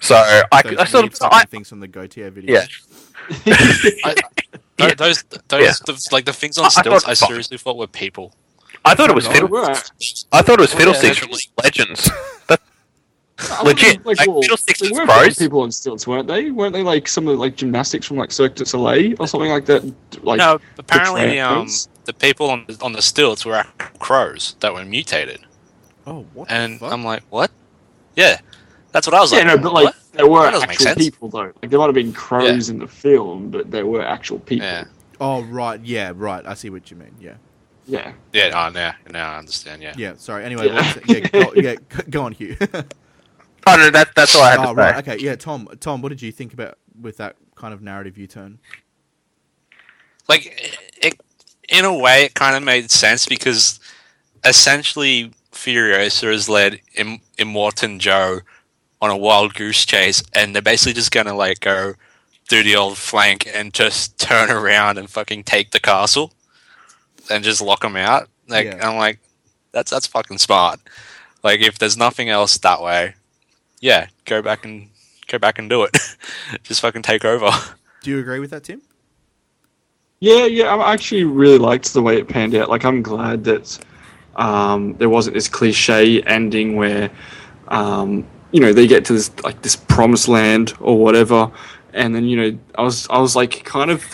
So 0.00 0.14
I, 0.16 0.62
Those 0.62 0.76
I 0.78 0.84
sort 0.84 1.04
of 1.04 1.10
weird 1.10 1.18
fucking 1.18 1.38
I, 1.40 1.44
things 1.44 1.68
from 1.68 1.80
the 1.80 1.88
Gautier 1.88 2.30
video. 2.30 2.54
yeah. 2.54 2.66
I, 4.04 4.14
Those, 4.96 5.22
those, 5.48 5.62
Yeah. 5.62 5.72
the, 5.86 6.08
like 6.10 6.24
the 6.24 6.32
things 6.32 6.58
on 6.58 6.64
I 6.64 6.68
thought 6.82 6.84
stilts, 6.84 7.04
it 7.04 7.08
I 7.08 7.10
was 7.12 7.20
fine. 7.20 7.28
seriously 7.28 7.58
thought 7.58 7.76
were 7.76 7.86
people. 7.86 8.34
I 8.84 8.94
thought 8.94 9.10
it 9.10 9.14
was 9.14 9.26
fiddle. 9.28 9.48
I 10.32 10.42
thought 10.42 10.58
it 10.58 10.60
was 10.60 10.72
Fiddlesticks 10.74 11.18
from 11.18 11.30
League 11.30 11.50
of 11.58 11.64
Legends. 11.64 12.10
That, 12.48 12.60
I 13.50 13.62
Legit, 13.62 14.04
Like, 14.04 14.18
like, 14.18 14.28
well, 14.28 14.42
Fiddlesticks 14.42 14.80
they 14.80 14.86
is 14.88 14.92
were 14.92 15.04
pros. 15.06 15.36
people 15.38 15.60
on 15.62 15.72
stilts, 15.72 16.06
weren't 16.06 16.28
they? 16.28 16.50
Weren't 16.50 16.72
they 16.72 16.82
like 16.82 17.08
some 17.08 17.26
of 17.26 17.34
the, 17.36 17.40
like 17.40 17.56
gymnastics 17.56 18.06
from 18.06 18.16
like 18.16 18.30
Cirque 18.30 18.54
du 18.56 18.64
Soleil 18.66 19.14
or 19.18 19.26
something 19.26 19.50
like 19.50 19.64
that? 19.66 19.82
Like 20.24 20.38
no, 20.38 20.60
apparently 20.78 21.26
the, 21.26 21.40
um, 21.40 21.68
the 22.04 22.12
people 22.12 22.50
on 22.50 22.64
the, 22.68 22.78
on 22.82 22.92
the 22.92 23.02
stilts 23.02 23.44
were 23.46 23.64
crows 24.00 24.56
that 24.60 24.72
were 24.74 24.84
mutated, 24.84 25.40
Oh, 26.06 26.26
what 26.34 26.50
and 26.50 26.74
the 26.74 26.78
fuck? 26.80 26.92
I'm 26.92 27.04
like, 27.04 27.22
what? 27.30 27.50
Yeah, 28.16 28.38
that's 28.92 29.06
what 29.06 29.14
I 29.14 29.20
was 29.20 29.32
yeah, 29.32 29.38
like. 29.38 29.46
no, 29.46 29.58
but 29.58 29.72
like 29.72 29.84
what? 29.86 29.96
there 30.12 30.26
were 30.26 30.42
That 30.42 30.50
doesn't 30.52 30.68
make 30.68 30.80
actual 30.80 30.94
people 30.96 31.28
though. 31.28 31.52
Like 31.62 31.70
there 31.70 31.78
might 31.78 31.86
have 31.86 31.94
been 31.94 32.12
crows 32.12 32.68
in 32.68 32.78
the 32.78 32.88
film, 32.88 33.50
but 33.50 33.70
there 33.70 33.86
were 33.86 34.02
actual 34.02 34.40
people. 34.40 34.66
Yeah, 34.66 34.84
oh, 35.20 35.42
right, 35.44 35.80
yeah, 35.80 36.12
right. 36.14 36.44
I 36.46 36.54
see 36.54 36.70
what 36.70 36.90
you 36.90 36.96
mean. 36.96 37.14
Yeah, 37.20 37.34
Yeah. 37.92 38.12
yeah. 38.32 38.66
Oh, 38.66 38.70
now, 38.70 38.94
now 39.10 39.32
I 39.32 39.38
understand. 39.38 39.82
Yeah. 39.82 39.94
yeah. 39.96 40.14
Sorry. 40.16 40.44
Anyway, 40.44 40.66
Yeah. 40.66 40.74
let's- 40.74 41.08
yeah, 41.08 41.28
go, 41.28 41.52
yeah, 41.54 41.74
go 42.10 42.22
on, 42.22 42.32
Hugh. 42.32 42.56
oh 42.60 43.76
no, 43.76 43.90
that, 43.90 44.10
that's 44.14 44.34
all 44.34 44.42
I 44.42 44.50
had 44.52 44.60
oh, 44.60 44.68
to 44.68 44.74
right. 44.74 45.04
say. 45.04 45.12
Okay. 45.12 45.24
Yeah, 45.24 45.36
Tom. 45.36 45.68
Tom, 45.80 46.02
what 46.02 46.08
did 46.10 46.22
you 46.22 46.32
think 46.32 46.52
about 46.52 46.78
with 47.00 47.16
that 47.18 47.36
kind 47.54 47.72
of 47.74 47.82
narrative 47.82 48.16
U-turn? 48.18 48.58
like 50.28 50.76
it, 51.02 51.20
in 51.68 51.84
a 51.84 51.96
way 51.96 52.24
it 52.24 52.34
kind 52.34 52.56
of 52.56 52.62
made 52.62 52.90
sense 52.90 53.26
because 53.26 53.80
essentially 54.44 55.32
Furiosa 55.52 56.30
has 56.32 56.48
led 56.48 56.80
Im- 56.94 57.20
Immortan 57.38 57.98
Joe 57.98 58.40
on 59.00 59.10
a 59.10 59.16
wild 59.16 59.54
goose 59.54 59.84
chase 59.84 60.22
and 60.34 60.54
they're 60.54 60.62
basically 60.62 60.92
just 60.92 61.10
gonna 61.10 61.34
like 61.34 61.60
go 61.60 61.94
do 62.48 62.62
the 62.62 62.76
old 62.76 62.98
flank 62.98 63.48
and 63.52 63.72
just 63.72 64.18
turn 64.18 64.50
around 64.58 64.98
and 64.98 65.10
fucking 65.10 65.44
take 65.44 65.70
the 65.70 65.80
castle 65.80 66.32
and 67.30 67.44
just 67.44 67.60
lock 67.60 67.80
them 67.80 67.96
out 67.96 68.28
like 68.48 68.66
Yeah. 68.66 68.88
I'm 68.88 68.96
like 68.96 69.18
that's 69.72 69.90
that's 69.90 70.06
fucking 70.06 70.38
smart 70.38 70.80
like 71.42 71.60
if 71.60 71.78
there's 71.78 71.96
nothing 71.96 72.28
else 72.28 72.58
that 72.58 72.82
way 72.82 73.14
yeah 73.80 74.06
go 74.24 74.42
back 74.42 74.64
and 74.64 74.88
go 75.28 75.38
back 75.38 75.58
and 75.58 75.68
do 75.70 75.82
it 75.84 75.96
just 76.62 76.80
fucking 76.80 77.02
take 77.02 77.24
over 77.24 77.50
Do 78.02 78.10
you 78.10 78.18
agree 78.18 78.40
with 78.40 78.50
that, 78.50 78.64
Tim? 78.64 78.82
Yeah, 80.18 80.46
yeah. 80.46 80.74
I 80.74 80.92
actually 80.92 81.24
really 81.24 81.58
liked 81.58 81.92
the 81.92 82.02
way 82.02 82.16
it 82.18 82.28
panned 82.28 82.54
out. 82.54 82.68
Like, 82.68 82.84
I'm 82.84 83.02
glad 83.02 83.44
that 83.44 83.78
um, 84.36 84.94
there 84.98 85.08
wasn't 85.08 85.34
this 85.34 85.48
cliche 85.48 86.20
ending 86.22 86.76
where, 86.76 87.10
um, 87.68 88.26
you 88.50 88.60
know, 88.60 88.72
they 88.72 88.86
get 88.86 89.04
to 89.06 89.12
this 89.12 89.30
like 89.44 89.62
this 89.62 89.76
promised 89.76 90.28
land 90.28 90.74
or 90.80 90.98
whatever, 90.98 91.50
and 91.92 92.14
then 92.14 92.24
you 92.24 92.36
know, 92.36 92.58
I 92.76 92.82
was 92.82 93.06
I 93.08 93.18
was 93.18 93.34
like 93.36 93.64
kind 93.64 93.90
of 93.90 94.04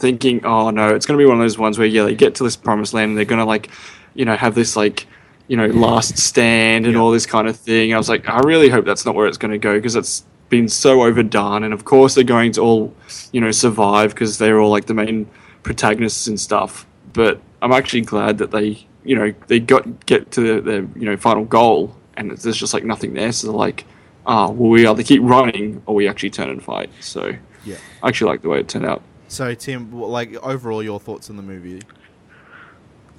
thinking, 0.00 0.44
oh 0.44 0.70
no, 0.70 0.94
it's 0.94 1.06
gonna 1.06 1.18
be 1.18 1.26
one 1.26 1.36
of 1.36 1.42
those 1.44 1.58
ones 1.58 1.78
where 1.78 1.86
yeah, 1.86 2.04
they 2.04 2.14
get 2.14 2.34
to 2.36 2.44
this 2.44 2.56
promised 2.56 2.92
land 2.94 3.10
and 3.10 3.18
they're 3.18 3.24
gonna 3.24 3.44
like, 3.46 3.70
you 4.14 4.24
know, 4.24 4.36
have 4.36 4.54
this 4.54 4.76
like. 4.76 5.06
You 5.48 5.56
know, 5.56 5.66
last 5.66 6.16
stand 6.16 6.86
and 6.86 6.94
Yeah. 6.94 7.00
all 7.00 7.10
this 7.10 7.26
kind 7.26 7.48
of 7.48 7.56
thing. 7.56 7.92
I 7.92 7.96
was 7.98 8.08
like, 8.08 8.28
I 8.28 8.38
really 8.38 8.68
hope 8.68 8.84
that's 8.84 9.04
not 9.04 9.16
where 9.16 9.26
it's 9.26 9.36
going 9.36 9.50
to 9.50 9.58
go 9.58 9.74
because 9.74 9.96
it's 9.96 10.24
been 10.48 10.68
so 10.68 11.02
overdone. 11.02 11.64
And 11.64 11.74
of 11.74 11.84
course, 11.84 12.14
they're 12.14 12.22
going 12.22 12.52
to 12.52 12.60
all, 12.60 12.94
you 13.32 13.40
know, 13.40 13.50
survive 13.50 14.14
because 14.14 14.38
they're 14.38 14.60
all 14.60 14.70
like 14.70 14.86
the 14.86 14.94
main 14.94 15.26
protagonists 15.64 16.28
and 16.28 16.38
stuff. 16.38 16.86
But 17.12 17.40
I'm 17.62 17.72
actually 17.72 18.02
glad 18.02 18.38
that 18.38 18.52
they, 18.52 18.86
you 19.02 19.16
know, 19.16 19.34
they 19.48 19.58
got 19.58 20.06
get 20.06 20.30
to 20.32 20.40
their, 20.40 20.60
their 20.60 20.82
you 20.94 21.06
know 21.06 21.16
final 21.16 21.44
goal, 21.44 21.96
and 22.16 22.30
there's 22.30 22.56
just 22.56 22.72
like 22.72 22.84
nothing 22.84 23.14
there. 23.14 23.32
So 23.32 23.48
they're 23.48 23.56
like, 23.56 23.86
ah, 24.26 24.50
well, 24.50 24.70
we 24.70 24.86
either 24.86 25.02
keep 25.02 25.20
running 25.24 25.82
or 25.86 25.96
we 25.96 26.06
actually 26.06 26.30
turn 26.30 26.48
and 26.50 26.62
fight. 26.62 26.90
So 27.00 27.34
Yeah. 27.64 27.74
I 28.04 28.08
actually 28.10 28.30
like 28.30 28.42
the 28.42 28.50
way 28.50 28.60
it 28.60 28.68
turned 28.68 28.86
out. 28.86 29.02
So, 29.30 29.54
Tim, 29.54 29.92
like 29.92 30.34
overall, 30.42 30.82
your 30.82 30.98
thoughts 30.98 31.30
on 31.30 31.36
the 31.36 31.42
movie? 31.42 31.80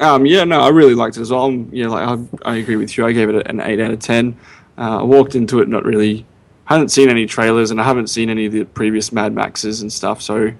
Um, 0.01 0.25
yeah, 0.25 0.43
no, 0.43 0.59
I 0.59 0.67
really 0.67 0.93
liked 0.93 1.15
it 1.15 1.21
as 1.21 1.31
well. 1.31 1.43
Um, 1.43 1.69
Yeah, 1.71 1.87
like 1.87 2.05
I, 2.43 2.51
I 2.51 2.55
agree 2.57 2.75
with 2.75 2.97
you. 2.97 3.05
I 3.05 3.13
gave 3.13 3.29
it 3.29 3.47
an 3.47 3.61
eight 3.61 3.79
out 3.79 3.91
of 3.91 3.99
ten. 3.99 4.37
Uh, 4.77 4.99
I 4.99 5.03
walked 5.03 5.35
into 5.35 5.61
it 5.61 5.69
not 5.69 5.85
really, 5.85 6.25
hadn't 6.65 6.89
seen 6.89 7.09
any 7.09 7.25
trailers, 7.25 7.71
and 7.71 7.79
I 7.79 7.85
haven't 7.85 8.07
seen 8.07 8.29
any 8.29 8.45
of 8.45 8.51
the 8.51 8.65
previous 8.65 9.13
Mad 9.13 9.33
Maxes 9.33 9.83
and 9.83 9.93
stuff. 9.93 10.21
So 10.21 10.51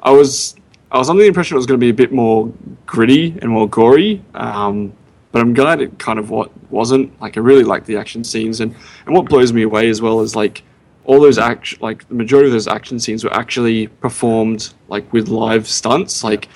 I 0.00 0.12
was 0.12 0.54
I 0.92 0.98
was 0.98 1.10
under 1.10 1.22
the 1.22 1.28
impression 1.28 1.56
it 1.56 1.58
was 1.58 1.66
going 1.66 1.80
to 1.80 1.84
be 1.84 1.90
a 1.90 1.94
bit 1.94 2.12
more 2.12 2.52
gritty 2.86 3.36
and 3.42 3.50
more 3.50 3.68
gory. 3.68 4.22
Um, 4.34 4.92
but 5.32 5.40
I'm 5.40 5.54
glad 5.54 5.80
it 5.80 5.98
kind 5.98 6.20
of 6.20 6.30
what 6.30 6.52
wasn't. 6.70 7.20
Like 7.20 7.36
I 7.36 7.40
really 7.40 7.64
liked 7.64 7.86
the 7.86 7.96
action 7.96 8.22
scenes, 8.22 8.60
and 8.60 8.76
and 9.06 9.14
what 9.16 9.28
blows 9.28 9.52
me 9.52 9.62
away 9.62 9.88
as 9.88 10.00
well 10.00 10.20
is 10.20 10.36
like 10.36 10.62
all 11.04 11.20
those 11.20 11.38
action, 11.38 11.78
like 11.80 12.06
the 12.08 12.14
majority 12.14 12.48
of 12.48 12.52
those 12.52 12.68
action 12.68 12.98
scenes 12.98 13.24
were 13.24 13.32
actually 13.34 13.86
performed 13.86 14.72
like 14.88 15.10
with 15.12 15.28
live 15.28 15.66
stunts, 15.66 16.22
like 16.22 16.48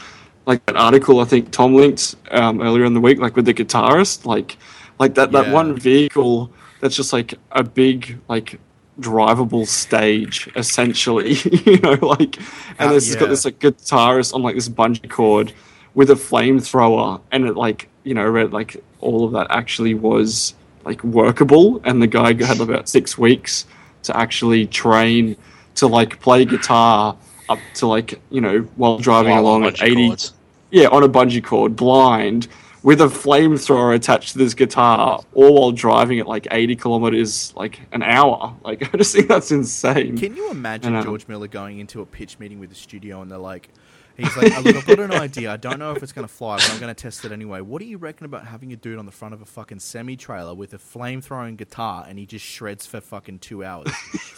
like 0.46 0.64
that 0.66 0.76
article 0.76 1.20
I 1.20 1.24
think 1.24 1.50
Tom 1.50 1.74
linked 1.74 2.16
um, 2.30 2.60
earlier 2.60 2.84
in 2.84 2.94
the 2.94 3.00
week, 3.00 3.18
like 3.18 3.36
with 3.36 3.46
the 3.46 3.54
guitarist, 3.54 4.26
like 4.26 4.56
like 4.98 5.14
that 5.14 5.32
that 5.32 5.52
one 5.52 5.74
vehicle 5.76 6.52
that's 6.80 6.96
just 6.96 7.12
like 7.12 7.34
a 7.52 7.62
big 7.62 8.18
like 8.28 8.60
drivable 9.00 9.66
stage 9.66 10.48
essentially, 10.54 11.32
you 11.66 11.78
know, 11.78 11.98
like 12.02 12.36
and 12.78 12.88
Uh, 12.88 12.90
there's 12.90 13.12
yeah. 13.12 13.20
got 13.20 13.28
this 13.30 13.44
like 13.44 13.58
guitarist 13.58 14.34
on 14.34 14.42
like 14.42 14.54
this 14.54 14.68
bungee 14.68 15.08
cord 15.08 15.52
with 15.94 16.10
a 16.10 16.14
flamethrower, 16.14 17.20
and 17.32 17.46
it 17.46 17.56
like 17.56 17.88
you 18.02 18.14
know, 18.14 18.24
read 18.26 18.52
like 18.52 18.76
all 19.00 19.24
of 19.24 19.32
that 19.32 19.46
actually 19.50 19.94
was 19.94 20.54
like 20.84 21.02
workable, 21.02 21.80
and 21.84 22.02
the 22.02 22.06
guy 22.06 22.34
had 22.44 22.60
about 22.60 22.88
six 22.88 23.16
weeks 23.16 23.64
to 24.04 24.16
actually 24.16 24.66
train 24.66 25.36
to 25.76 25.86
like 25.86 26.20
play 26.20 26.44
guitar 26.44 27.16
up 27.48 27.58
to 27.74 27.86
like 27.86 28.20
you 28.30 28.40
know 28.40 28.60
while 28.76 28.98
driving 28.98 29.32
While 29.32 29.42
along 29.42 29.64
at 29.64 29.82
eighty, 29.82 30.08
cords. 30.08 30.32
yeah, 30.70 30.88
on 30.88 31.02
a 31.02 31.08
bungee 31.08 31.42
cord, 31.44 31.76
blind. 31.76 32.48
With 32.82 33.00
a 33.00 33.06
flamethrower 33.06 33.94
attached 33.94 34.32
to 34.32 34.38
this 34.38 34.52
guitar, 34.52 35.18
all 35.32 35.54
while 35.54 35.72
driving 35.72 36.20
at 36.20 36.26
like 36.26 36.46
80 36.50 36.76
kilometers, 36.76 37.54
like 37.56 37.80
an 37.92 38.02
hour. 38.02 38.54
Like, 38.62 38.82
I 38.94 38.98
just 38.98 39.14
think 39.14 39.26
that's 39.26 39.50
insane. 39.50 40.18
Can 40.18 40.36
you 40.36 40.50
imagine 40.50 40.92
I 40.92 40.96
know. 40.96 40.98
Um, 40.98 41.04
George 41.06 41.26
Miller 41.26 41.48
going 41.48 41.78
into 41.78 42.02
a 42.02 42.04
pitch 42.04 42.38
meeting 42.38 42.58
with 42.60 42.68
the 42.68 42.74
studio 42.74 43.22
and 43.22 43.30
they're 43.30 43.38
like, 43.38 43.70
he's 44.16 44.36
like, 44.36 44.52
"Oh, 44.56 44.60
look, 44.60 44.76
I've 44.76 44.86
got 44.86 45.00
an 45.00 45.12
idea. 45.12 45.52
I 45.52 45.56
don't 45.56 45.78
know 45.78 45.92
if 45.92 46.02
it's 46.02 46.12
going 46.12 46.26
to 46.26 46.32
fly, 46.32 46.56
but 46.56 46.70
I'm 46.70 46.80
going 46.80 46.94
to 46.94 47.00
test 47.00 47.24
it 47.24 47.32
anyway. 47.32 47.60
What 47.60 47.80
do 47.80 47.86
you 47.86 47.98
reckon 47.98 48.24
about 48.26 48.46
having 48.46 48.72
a 48.72 48.76
dude 48.76 48.98
on 48.98 49.06
the 49.06 49.12
front 49.12 49.34
of 49.34 49.42
a 49.42 49.44
fucking 49.46 49.80
semi 49.80 50.16
trailer 50.16 50.54
with 50.54 50.74
a 50.74 50.78
flame 50.78 51.20
throwing 51.20 51.56
guitar 51.56 52.04
and 52.08 52.18
he 52.18 52.26
just 52.26 52.44
shreds 52.44 52.86
for 52.86 53.00
fucking 53.00 53.40
two 53.40 53.64
hours? 53.64 53.90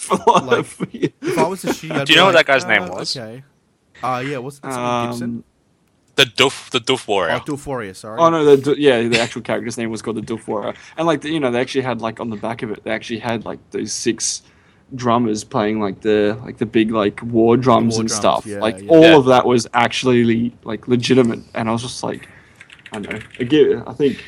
For 0.07 0.17
life. 0.41 0.81
If 0.93 1.37
I 1.37 1.49
was 1.49 1.65
a 1.65 1.75
studio, 1.75 1.97
I'd 1.97 2.07
Do 2.07 2.13
you 2.13 2.17
be 2.17 2.21
know 2.21 2.27
what 2.27 2.33
that 2.35 2.47
guy's 2.47 2.65
name 2.65 2.83
"Uh, 2.83 2.89
was? 2.91 3.17
Okay. 3.17 3.43
Uh, 4.03 4.23
yeah, 4.25 4.39
what's 4.39 4.59
it? 4.59 4.63
Something 4.63 5.11
Gibson? 5.11 5.31
Um, 5.31 5.45
The 6.15 6.25
Doof, 6.25 6.71
the 6.71 6.79
Doof 6.79 7.09
Warrior. 7.09 7.35
Oh, 7.35 7.41
Doof 7.41 7.67
Warrior, 7.67 7.93
sorry. 7.95 8.21
Oh 8.21 8.31
no, 8.31 8.55
the, 8.57 8.81
yeah, 8.81 9.03
the 9.03 9.19
actual 9.19 9.43
character's 9.43 9.77
name 9.77 9.91
was 9.91 10.03
called 10.03 10.17
the 10.17 10.23
Doof 10.23 10.47
Warrior, 10.47 10.75
and 10.97 11.07
like 11.07 11.23
the, 11.23 11.31
you 11.31 11.41
know, 11.41 11.51
they 11.51 11.61
actually 11.61 11.83
had 11.83 12.01
like 12.01 12.21
on 12.21 12.31
the 12.31 12.37
back 12.37 12.63
of 12.63 12.71
it, 12.71 12.85
they 12.85 12.91
actually 12.91 13.19
had 13.19 13.45
like 13.45 13.59
those 13.73 13.93
six 13.93 14.43
drummers 14.95 15.43
playing 15.45 15.81
like 15.81 16.01
the 16.01 16.39
like 16.45 16.59
the 16.59 16.67
big 16.67 16.91
like 16.93 17.21
war 17.23 17.57
drums 17.57 17.95
War 17.95 18.03
and 18.03 18.09
drums, 18.09 18.21
stuff. 18.21 18.47
yeah, 18.47 18.59
like 18.61 18.81
yeah. 18.83 18.89
all 18.89 19.03
Yeah. 19.03 19.17
of 19.17 19.25
that 19.27 19.45
was 19.47 19.67
actually 19.75 20.55
like 20.65 20.89
legitimate, 20.89 21.41
and 21.55 21.69
I 21.69 21.73
was 21.73 21.83
just 21.83 22.03
like, 22.03 22.29
I 22.93 22.99
know. 23.01 23.19
Again, 23.41 23.83
I 23.87 23.93
think 23.93 24.23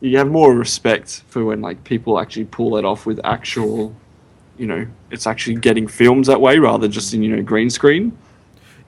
you 0.00 0.16
have 0.16 0.28
more 0.28 0.54
respect 0.54 1.22
for 1.28 1.44
when 1.44 1.60
like 1.60 1.84
people 1.84 2.18
actually 2.18 2.46
pull 2.46 2.70
that 2.76 2.84
off 2.86 3.04
with 3.04 3.20
actual, 3.24 3.94
you 4.56 4.66
know, 4.66 4.86
it's 5.10 5.26
actually 5.26 5.56
getting 5.56 5.86
films 5.86 6.26
that 6.28 6.40
way 6.40 6.58
rather 6.58 6.78
than 6.82 6.92
just 6.92 7.12
in 7.12 7.22
you 7.22 7.36
know 7.36 7.42
green 7.42 7.68
screen. 7.70 8.16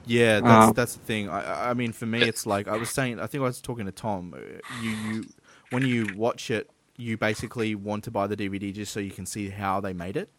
Yeah, 0.05 0.41
that's 0.41 0.67
Um, 0.69 0.73
that's 0.73 0.95
the 0.95 1.05
thing. 1.05 1.29
I- 1.29 1.43
I, 1.67 1.69
I 1.69 1.73
mean, 1.75 1.93
for 1.93 2.05
me, 2.05 2.21
it's 2.23 2.45
like 2.45 2.67
I 2.67 2.75
was 2.75 2.89
saying. 2.89 3.19
I 3.19 3.27
think 3.27 3.41
I 3.41 3.45
was 3.45 3.61
talking 3.61 3.85
to 3.85 3.91
Tom. 3.91 4.33
uh, 4.35 4.39
You, 4.83 4.89
you, 4.91 5.23
when 5.69 5.85
you 5.85 6.07
watch 6.17 6.51
it, 6.51 6.69
you 6.97 7.17
basically 7.17 7.73
want 7.75 8.03
to 8.05 8.11
buy 8.11 8.27
the 8.27 8.35
DVD 8.35 8.73
just 8.73 8.91
so 8.91 8.99
you 8.99 9.11
can 9.11 9.25
see 9.25 9.49
how 9.49 9.79
they 9.79 9.93
made 9.93 10.17
it. 10.17 10.29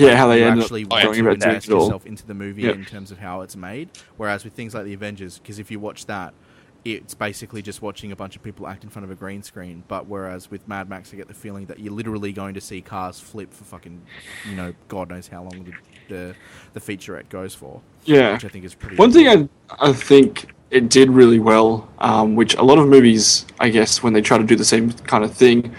Yeah, 0.00 0.16
how 0.16 0.28
they 0.28 0.42
end 0.44 0.60
actually 0.60 0.84
up 0.84 0.90
want 0.90 1.04
talking 1.04 1.24
to 1.24 1.30
about 1.30 1.34
invest 1.34 1.66
digital. 1.66 1.84
yourself 1.84 2.06
into 2.06 2.26
the 2.26 2.34
movie 2.34 2.62
Yep. 2.62 2.74
in 2.76 2.84
terms 2.84 3.10
of 3.10 3.18
how 3.18 3.42
it's 3.42 3.56
made. 3.56 3.90
Whereas 4.16 4.44
with 4.44 4.54
things 4.54 4.74
like 4.74 4.84
the 4.84 4.94
Avengers, 4.94 5.38
because 5.38 5.58
if 5.58 5.70
you 5.70 5.78
watch 5.80 6.06
that, 6.06 6.34
it's 6.82 7.14
basically 7.14 7.60
just 7.60 7.82
watching 7.82 8.10
a 8.10 8.16
bunch 8.16 8.36
of 8.36 8.42
people 8.42 8.66
act 8.66 8.84
in 8.84 8.88
front 8.90 9.04
of 9.04 9.10
a 9.10 9.14
green 9.14 9.42
screen. 9.42 9.84
But 9.86 10.06
whereas 10.06 10.50
with 10.50 10.66
Mad 10.66 10.88
Max, 10.88 11.12
I 11.12 11.16
get 11.16 11.28
the 11.28 11.34
feeling 11.34 11.66
that 11.66 11.78
you're 11.78 11.92
literally 11.92 12.32
going 12.32 12.54
to 12.54 12.60
see 12.60 12.80
cars 12.80 13.20
flip 13.20 13.52
for 13.52 13.64
fucking, 13.64 14.00
you 14.48 14.56
know, 14.56 14.72
God 14.88 15.10
knows 15.10 15.28
how 15.28 15.42
long 15.42 15.64
the 15.64 15.72
the, 16.08 16.34
the 16.72 16.80
featurette 16.80 17.28
goes 17.28 17.54
for. 17.54 17.80
Yeah. 18.04 18.32
which 18.32 18.44
I 18.44 18.48
think 18.48 18.64
is 18.64 18.74
pretty. 18.74 18.96
One 18.96 19.12
thing 19.12 19.28
I, 19.28 19.48
I 19.78 19.92
think 19.92 20.52
it 20.70 20.88
did 20.88 21.08
really 21.10 21.38
well, 21.38 21.88
um, 21.98 22.34
which 22.34 22.54
a 22.54 22.62
lot 22.62 22.78
of 22.78 22.88
movies, 22.88 23.44
I 23.60 23.68
guess, 23.68 24.02
when 24.02 24.12
they 24.12 24.20
try 24.22 24.36
to 24.38 24.42
do 24.44 24.56
the 24.56 24.64
same 24.64 24.90
kind 24.92 25.22
of 25.22 25.32
thing, 25.32 25.72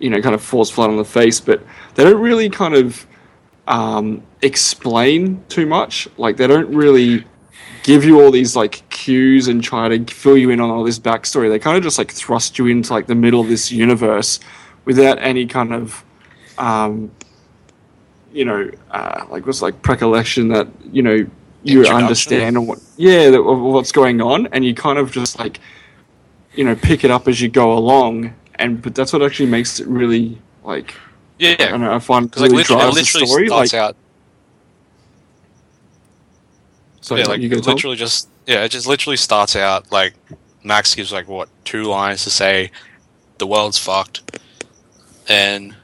you 0.00 0.08
know, 0.10 0.22
kind 0.22 0.34
of 0.34 0.42
falls 0.42 0.70
flat 0.70 0.88
on 0.90 0.96
the 0.96 1.04
face, 1.04 1.40
but 1.40 1.60
they 1.94 2.04
don't 2.04 2.20
really 2.20 2.48
kind 2.48 2.74
of 2.74 3.06
um, 3.66 4.22
explain 4.42 5.44
too 5.48 5.66
much. 5.66 6.08
Like, 6.16 6.36
they 6.36 6.46
don't 6.46 6.74
really 6.74 7.24
give 7.82 8.04
you 8.04 8.20
all 8.20 8.30
these, 8.30 8.56
like, 8.56 8.88
cues 8.90 9.48
and 9.48 9.62
try 9.62 9.88
to 9.88 10.12
fill 10.12 10.36
you 10.36 10.50
in 10.50 10.60
on 10.60 10.70
all 10.70 10.84
this 10.84 10.98
backstory. 10.98 11.48
They 11.48 11.58
kind 11.58 11.76
of 11.76 11.82
just, 11.82 11.98
like, 11.98 12.10
thrust 12.10 12.58
you 12.58 12.66
into, 12.66 12.92
like, 12.92 13.06
the 13.06 13.14
middle 13.14 13.40
of 13.40 13.48
this 13.48 13.70
universe 13.70 14.40
without 14.84 15.18
any 15.18 15.46
kind 15.46 15.72
of. 15.72 16.04
Um, 16.58 17.10
you 18.36 18.44
know, 18.44 18.70
uh, 18.90 19.24
like 19.30 19.46
what's 19.46 19.62
like 19.62 19.86
recollection 19.88 20.48
that 20.48 20.68
you 20.92 21.02
know 21.02 21.26
you 21.62 21.86
understand 21.86 22.66
what 22.66 22.78
yeah 22.98 23.30
that, 23.30 23.42
what's 23.42 23.92
going 23.92 24.20
on, 24.20 24.46
and 24.48 24.62
you 24.62 24.74
kind 24.74 24.98
of 24.98 25.10
just 25.10 25.38
like 25.38 25.58
you 26.54 26.62
know 26.62 26.76
pick 26.76 27.02
it 27.02 27.10
up 27.10 27.26
as 27.28 27.40
you 27.40 27.48
go 27.48 27.72
along, 27.72 28.34
and 28.56 28.82
but 28.82 28.94
that's 28.94 29.12
what 29.14 29.22
actually 29.22 29.48
makes 29.48 29.80
it 29.80 29.86
really 29.86 30.38
like 30.64 30.94
yeah, 31.38 31.54
I 31.58 31.64
don't 31.68 31.80
know 31.80 31.94
I 31.94 31.98
find 31.98 32.28
because 32.30 32.42
like 32.42 32.50
literally, 32.52 32.80
it 32.82 32.84
drives 32.84 32.94
the 32.96 33.00
literally 33.02 33.26
story. 33.26 33.46
starts 33.48 33.72
Like, 33.72 33.82
out. 33.82 33.96
sorry, 37.00 37.20
yeah, 37.22 37.26
like 37.28 37.40
you 37.40 37.48
literally 37.50 37.96
just 37.96 38.28
yeah, 38.46 38.64
it 38.64 38.68
just 38.70 38.86
literally 38.86 39.16
starts 39.16 39.56
out 39.56 39.90
like 39.92 40.14
Max 40.64 40.94
gives 40.94 41.12
like 41.12 41.28
what 41.28 41.48
two 41.64 41.84
lines 41.84 42.24
to 42.24 42.30
say, 42.30 42.70
the 43.38 43.46
world's 43.46 43.78
fucked, 43.78 44.38
and 45.28 45.74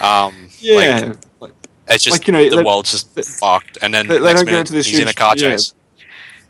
um 0.00 0.48
yeah. 0.60 1.12
like, 1.40 1.52
it's 1.88 2.04
just 2.04 2.18
like, 2.20 2.26
you 2.26 2.32
know, 2.32 2.48
the 2.48 2.56
they- 2.56 2.62
world's 2.62 2.92
just 2.92 3.14
they- 3.14 3.22
fucked, 3.22 3.78
and 3.82 3.92
then 3.92 4.06
they- 4.06 4.18
they 4.18 4.32
don't 4.32 4.46
go 4.48 4.58
into 4.58 4.72
this 4.72 4.86
he's 4.86 4.98
in 5.00 5.04
a 5.04 5.10
huge- 5.10 5.16
car 5.16 5.34
yeah. 5.36 5.50
chase. 5.50 5.74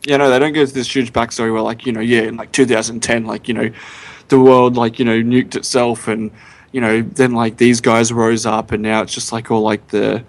Yeah, 0.05 0.17
no, 0.17 0.29
they 0.31 0.39
don't 0.39 0.53
go 0.53 0.61
into 0.61 0.73
this 0.73 0.93
huge 0.95 1.13
backstory 1.13 1.53
where, 1.53 1.61
like, 1.61 1.85
you 1.85 1.91
know, 1.91 1.99
yeah, 1.99 2.21
in 2.23 2.35
like 2.35 2.51
2010, 2.51 3.25
like, 3.25 3.47
you 3.47 3.53
know, 3.53 3.69
the 4.29 4.39
world, 4.39 4.75
like, 4.75 4.97
you 4.97 5.05
know, 5.05 5.21
nuked 5.21 5.55
itself, 5.55 6.07
and 6.07 6.31
you 6.71 6.81
know, 6.81 7.01
then 7.01 7.33
like 7.33 7.57
these 7.57 7.81
guys 7.81 8.11
rose 8.13 8.45
up, 8.45 8.71
and 8.71 8.81
now 8.81 9.01
it's 9.01 9.13
just 9.13 9.31
like 9.31 9.51
all 9.51 9.61
like 9.61 9.87
the, 9.89 10.23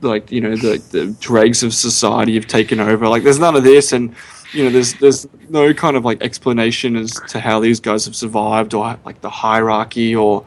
like, 0.00 0.30
you 0.30 0.40
know, 0.40 0.56
the 0.56 0.82
the 0.90 1.06
dregs 1.20 1.62
of 1.62 1.72
society 1.72 2.34
have 2.34 2.46
taken 2.46 2.80
over. 2.80 3.08
Like, 3.08 3.22
there's 3.22 3.38
none 3.38 3.56
of 3.56 3.64
this, 3.64 3.92
and 3.92 4.14
you 4.52 4.64
know, 4.64 4.70
there's 4.70 4.94
there's 4.94 5.26
no 5.48 5.72
kind 5.72 5.96
of 5.96 6.04
like 6.04 6.22
explanation 6.22 6.96
as 6.96 7.12
to 7.28 7.40
how 7.40 7.60
these 7.60 7.80
guys 7.80 8.04
have 8.04 8.16
survived, 8.16 8.74
or 8.74 8.98
like 9.04 9.20
the 9.20 9.30
hierarchy, 9.30 10.14
or 10.14 10.44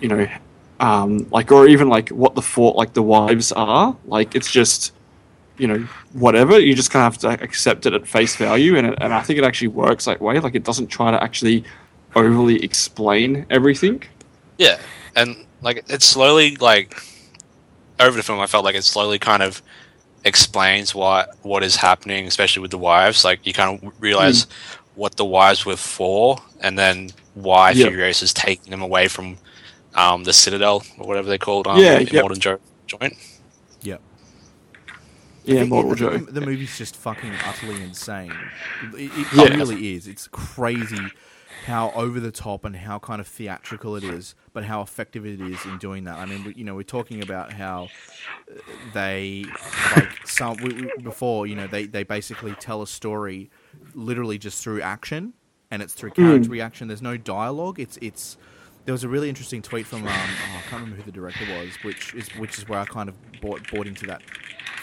you 0.00 0.08
know, 0.08 0.28
um, 0.80 1.26
like, 1.30 1.50
or 1.50 1.66
even 1.66 1.88
like 1.88 2.10
what 2.10 2.34
the 2.34 2.42
fort, 2.42 2.76
like 2.76 2.92
the 2.92 3.02
wives 3.02 3.52
are. 3.52 3.96
Like, 4.06 4.34
it's 4.34 4.50
just 4.50 4.92
you 5.56 5.68
know, 5.68 5.78
whatever. 6.12 6.58
You 6.58 6.74
just 6.74 6.90
kind 6.90 7.06
of 7.06 7.22
have 7.22 7.38
to 7.38 7.42
accept 7.42 7.86
it 7.86 7.94
at 7.94 8.06
face 8.06 8.36
value, 8.36 8.76
and 8.76 8.88
it, 8.88 8.98
and 9.00 9.14
I 9.14 9.22
think 9.22 9.38
it 9.38 9.44
actually 9.44 9.68
works 9.68 10.04
that 10.06 10.20
way. 10.20 10.40
Like 10.40 10.54
it 10.54 10.64
doesn't 10.64 10.88
try 10.88 11.10
to 11.10 11.22
actually 11.22 11.64
overly 12.16 12.62
explain 12.62 13.46
everything. 13.50 14.02
Yeah, 14.58 14.80
and 15.16 15.44
like 15.62 15.84
it 15.88 16.02
slowly 16.02 16.56
like 16.56 16.96
over 18.00 18.16
the 18.16 18.22
film, 18.22 18.40
I 18.40 18.46
felt 18.46 18.64
like 18.64 18.74
it 18.74 18.84
slowly 18.84 19.18
kind 19.18 19.42
of 19.42 19.62
explains 20.24 20.94
what 20.94 21.36
what 21.42 21.62
is 21.62 21.76
happening, 21.76 22.26
especially 22.26 22.62
with 22.62 22.70
the 22.70 22.78
wives. 22.78 23.24
Like 23.24 23.46
you 23.46 23.52
kind 23.52 23.82
of 23.82 23.92
realize 24.00 24.46
what 24.94 25.16
the 25.16 25.24
wives 25.24 25.66
were 25.66 25.76
for, 25.76 26.38
and 26.60 26.78
then 26.78 27.10
why 27.34 27.70
Yep. 27.72 27.88
Furious 27.88 28.22
is 28.22 28.32
taking 28.32 28.70
them 28.70 28.82
away 28.82 29.08
from 29.08 29.36
um, 29.96 30.22
the 30.24 30.32
Citadel 30.32 30.84
or 30.98 31.06
whatever 31.06 31.28
they 31.28 31.38
called 31.38 31.66
um, 31.66 31.78
Yeah, 31.78 31.98
in 31.98 32.06
yep. 32.06 32.22
Modern 32.22 32.38
Jo- 32.38 32.60
Joint. 32.86 33.14
Yep. 33.82 34.00
Yeah, 35.44 35.58
think- 35.60 35.70
Mortal 35.70 35.94
Joe. 35.96 36.18
The, 36.18 36.32
the 36.32 36.40
movie's 36.40 36.78
just 36.78 36.94
fucking 36.96 37.32
utterly 37.44 37.82
insane. 37.82 38.32
It, 38.94 39.10
it 39.14 39.26
Yeah. 39.34 39.56
really 39.56 39.94
is. 39.94 40.06
It's 40.06 40.28
crazy 40.28 41.08
how 41.64 41.90
over 41.92 42.20
the 42.20 42.30
top 42.30 42.64
and 42.64 42.76
how 42.76 42.98
kind 42.98 43.20
of 43.20 43.26
theatrical 43.26 43.96
it 43.96 44.04
is, 44.04 44.34
but 44.52 44.64
how 44.64 44.82
effective 44.82 45.24
it 45.24 45.40
is 45.40 45.64
in 45.64 45.78
doing 45.78 46.04
that. 46.04 46.18
I 46.18 46.26
mean, 46.26 46.44
we, 46.44 46.54
you 46.54 46.64
know, 46.64 46.74
we're 46.74 46.82
talking 46.82 47.22
about 47.22 47.52
how 47.52 47.88
uh, 48.50 48.60
they 48.92 49.46
like 49.96 50.26
some 50.26 50.56
we, 50.58 50.74
we, 50.74 50.90
before. 51.02 51.46
You 51.46 51.56
know, 51.56 51.66
they 51.66 51.86
they 51.86 52.02
basically 52.02 52.54
tell 52.54 52.82
a 52.82 52.86
story 52.86 53.50
literally 53.94 54.38
just 54.38 54.62
through 54.62 54.82
action, 54.82 55.32
and 55.70 55.82
it's 55.82 55.94
through 55.94 56.10
character 56.10 56.50
reaction. 56.50 56.88
There's 56.88 57.02
no 57.02 57.16
dialogue. 57.16 57.80
It's 57.80 57.98
it's. 58.02 58.36
There 58.84 58.92
was 58.92 59.02
a 59.02 59.08
really 59.08 59.30
interesting 59.30 59.62
tweet 59.62 59.86
from 59.86 60.02
um, 60.02 60.08
oh, 60.08 60.10
I 60.10 60.60
can't 60.68 60.82
remember 60.82 60.96
who 60.96 61.02
the 61.04 61.12
director 61.12 61.46
was, 61.58 61.70
which 61.82 62.14
is 62.14 62.28
which 62.36 62.58
is 62.58 62.68
where 62.68 62.80
I 62.80 62.84
kind 62.84 63.08
of 63.08 63.14
bought 63.40 63.70
bought 63.70 63.86
into 63.86 64.06
that 64.06 64.20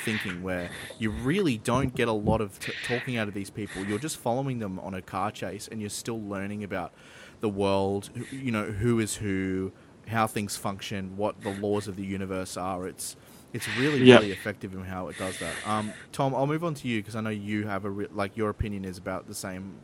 thinking 0.03 0.43
where 0.43 0.69
you 0.99 1.11
really 1.11 1.57
don't 1.57 1.95
get 1.95 2.07
a 2.07 2.13
lot 2.13 2.41
of 2.41 2.59
t- 2.59 2.73
talking 2.85 3.17
out 3.17 3.27
of 3.27 3.33
these 3.33 3.49
people. 3.49 3.85
You're 3.85 3.99
just 3.99 4.17
following 4.17 4.59
them 4.59 4.79
on 4.79 4.93
a 4.93 5.01
car 5.01 5.31
chase, 5.31 5.67
and 5.71 5.81
you're 5.81 5.89
still 5.89 6.21
learning 6.21 6.63
about 6.63 6.93
the 7.41 7.49
world. 7.49 8.09
You 8.31 8.51
know 8.51 8.65
who 8.65 8.99
is 8.99 9.15
who, 9.15 9.71
how 10.07 10.27
things 10.27 10.57
function, 10.57 11.17
what 11.17 11.41
the 11.41 11.51
laws 11.51 11.87
of 11.87 11.95
the 11.95 12.05
universe 12.05 12.57
are. 12.57 12.87
It's 12.87 13.15
it's 13.53 13.67
really 13.77 14.01
Yep. 14.01 14.21
really 14.21 14.31
effective 14.31 14.73
in 14.73 14.83
how 14.85 15.09
it 15.09 15.17
does 15.17 15.39
that. 15.39 15.55
Um, 15.65 15.93
Tom, 16.11 16.35
I'll 16.35 16.47
move 16.47 16.63
on 16.63 16.73
to 16.75 16.87
you 16.87 16.99
because 17.01 17.15
I 17.15 17.21
know 17.21 17.29
you 17.31 17.67
have 17.67 17.85
a 17.85 17.89
re- 17.89 18.07
like 18.11 18.37
your 18.37 18.49
opinion 18.49 18.85
is 18.85 18.97
about 18.97 19.27
the 19.27 19.35
same 19.35 19.75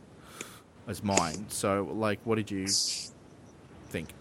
as 0.86 1.02
mine. 1.04 1.46
So 1.48 1.90
like, 1.94 2.20
what 2.24 2.36
did 2.36 2.50
you 2.50 2.76
think? 3.90 4.14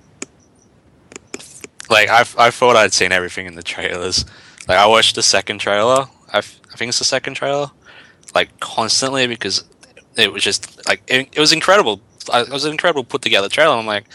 Like 1.89 2.09
I, 2.09 2.21
I 2.37 2.51
thought 2.51 2.75
I'd 2.75 2.93
seen 2.93 3.11
everything 3.11 3.45
in 3.47 3.55
the 3.55 3.63
trailers. 3.63 4.25
Like 4.67 4.77
I 4.77 4.85
watched 4.85 5.15
the 5.15 5.23
second 5.23 5.59
trailer. 5.59 6.05
I, 6.33 6.39
f- 6.39 6.59
I 6.73 6.75
think 6.77 6.89
it's 6.89 6.99
the 6.99 7.05
second 7.05 7.35
trailer. 7.35 7.67
Like 8.35 8.59
constantly 8.59 9.27
because 9.27 9.63
it 10.15 10.31
was 10.31 10.43
just 10.43 10.85
like 10.87 11.01
it, 11.07 11.29
it 11.33 11.39
was 11.39 11.53
incredible. 11.53 12.01
I- 12.31 12.41
It 12.41 12.49
was 12.49 12.65
an 12.65 12.71
incredible 12.71 13.03
put 13.03 13.21
together 13.21 13.47
trailer. 13.49 13.75
I'm 13.75 13.85
like, 13.85 14.05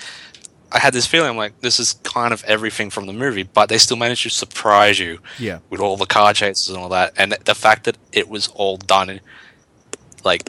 I 0.70 0.78
had 0.78 0.92
this 0.94 1.06
feeling. 1.06 1.30
I'm 1.30 1.36
like, 1.36 1.60
this 1.60 1.78
is 1.80 1.94
kind 2.02 2.32
of 2.32 2.42
everything 2.44 2.90
from 2.90 3.06
the 3.06 3.12
movie, 3.12 3.42
but 3.42 3.68
they 3.68 3.78
still 3.78 3.96
managed 3.96 4.22
to 4.24 4.30
surprise 4.30 4.98
you 4.98 5.18
Yeah, 5.38 5.58
with 5.70 5.80
all 5.80 5.96
the 5.96 6.06
car 6.06 6.32
chases 6.32 6.68
and 6.68 6.78
all 6.78 6.88
that, 6.90 7.12
and 7.16 7.32
the 7.44 7.54
fact 7.54 7.84
that 7.84 7.98
it 8.12 8.28
was 8.28 8.48
all 8.48 8.76
done, 8.78 9.20
like, 10.24 10.48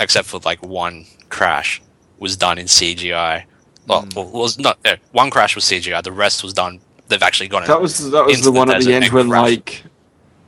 except 0.00 0.28
for 0.28 0.40
like 0.44 0.62
one 0.64 1.06
crash, 1.28 1.80
was 2.18 2.36
done 2.36 2.58
in 2.58 2.66
CGI. 2.66 3.44
Well, 3.86 4.06
well, 4.16 4.26
was 4.30 4.58
not 4.58 4.78
uh, 4.84 4.96
one 5.12 5.30
crash 5.30 5.54
was 5.56 5.64
CGI. 5.64 6.02
The 6.02 6.12
rest 6.12 6.42
was 6.42 6.52
done. 6.52 6.80
They've 7.12 7.22
actually 7.22 7.48
gone. 7.48 7.66
That 7.66 7.80
was 7.80 8.10
that 8.10 8.24
was 8.26 8.34
into 8.38 8.46
the 8.46 8.52
the 8.52 8.58
one 8.58 8.70
at 8.70 8.82
the 8.82 8.92
end 8.94 9.08
when 9.12 9.28
crashed. 9.28 9.50
like 9.50 9.82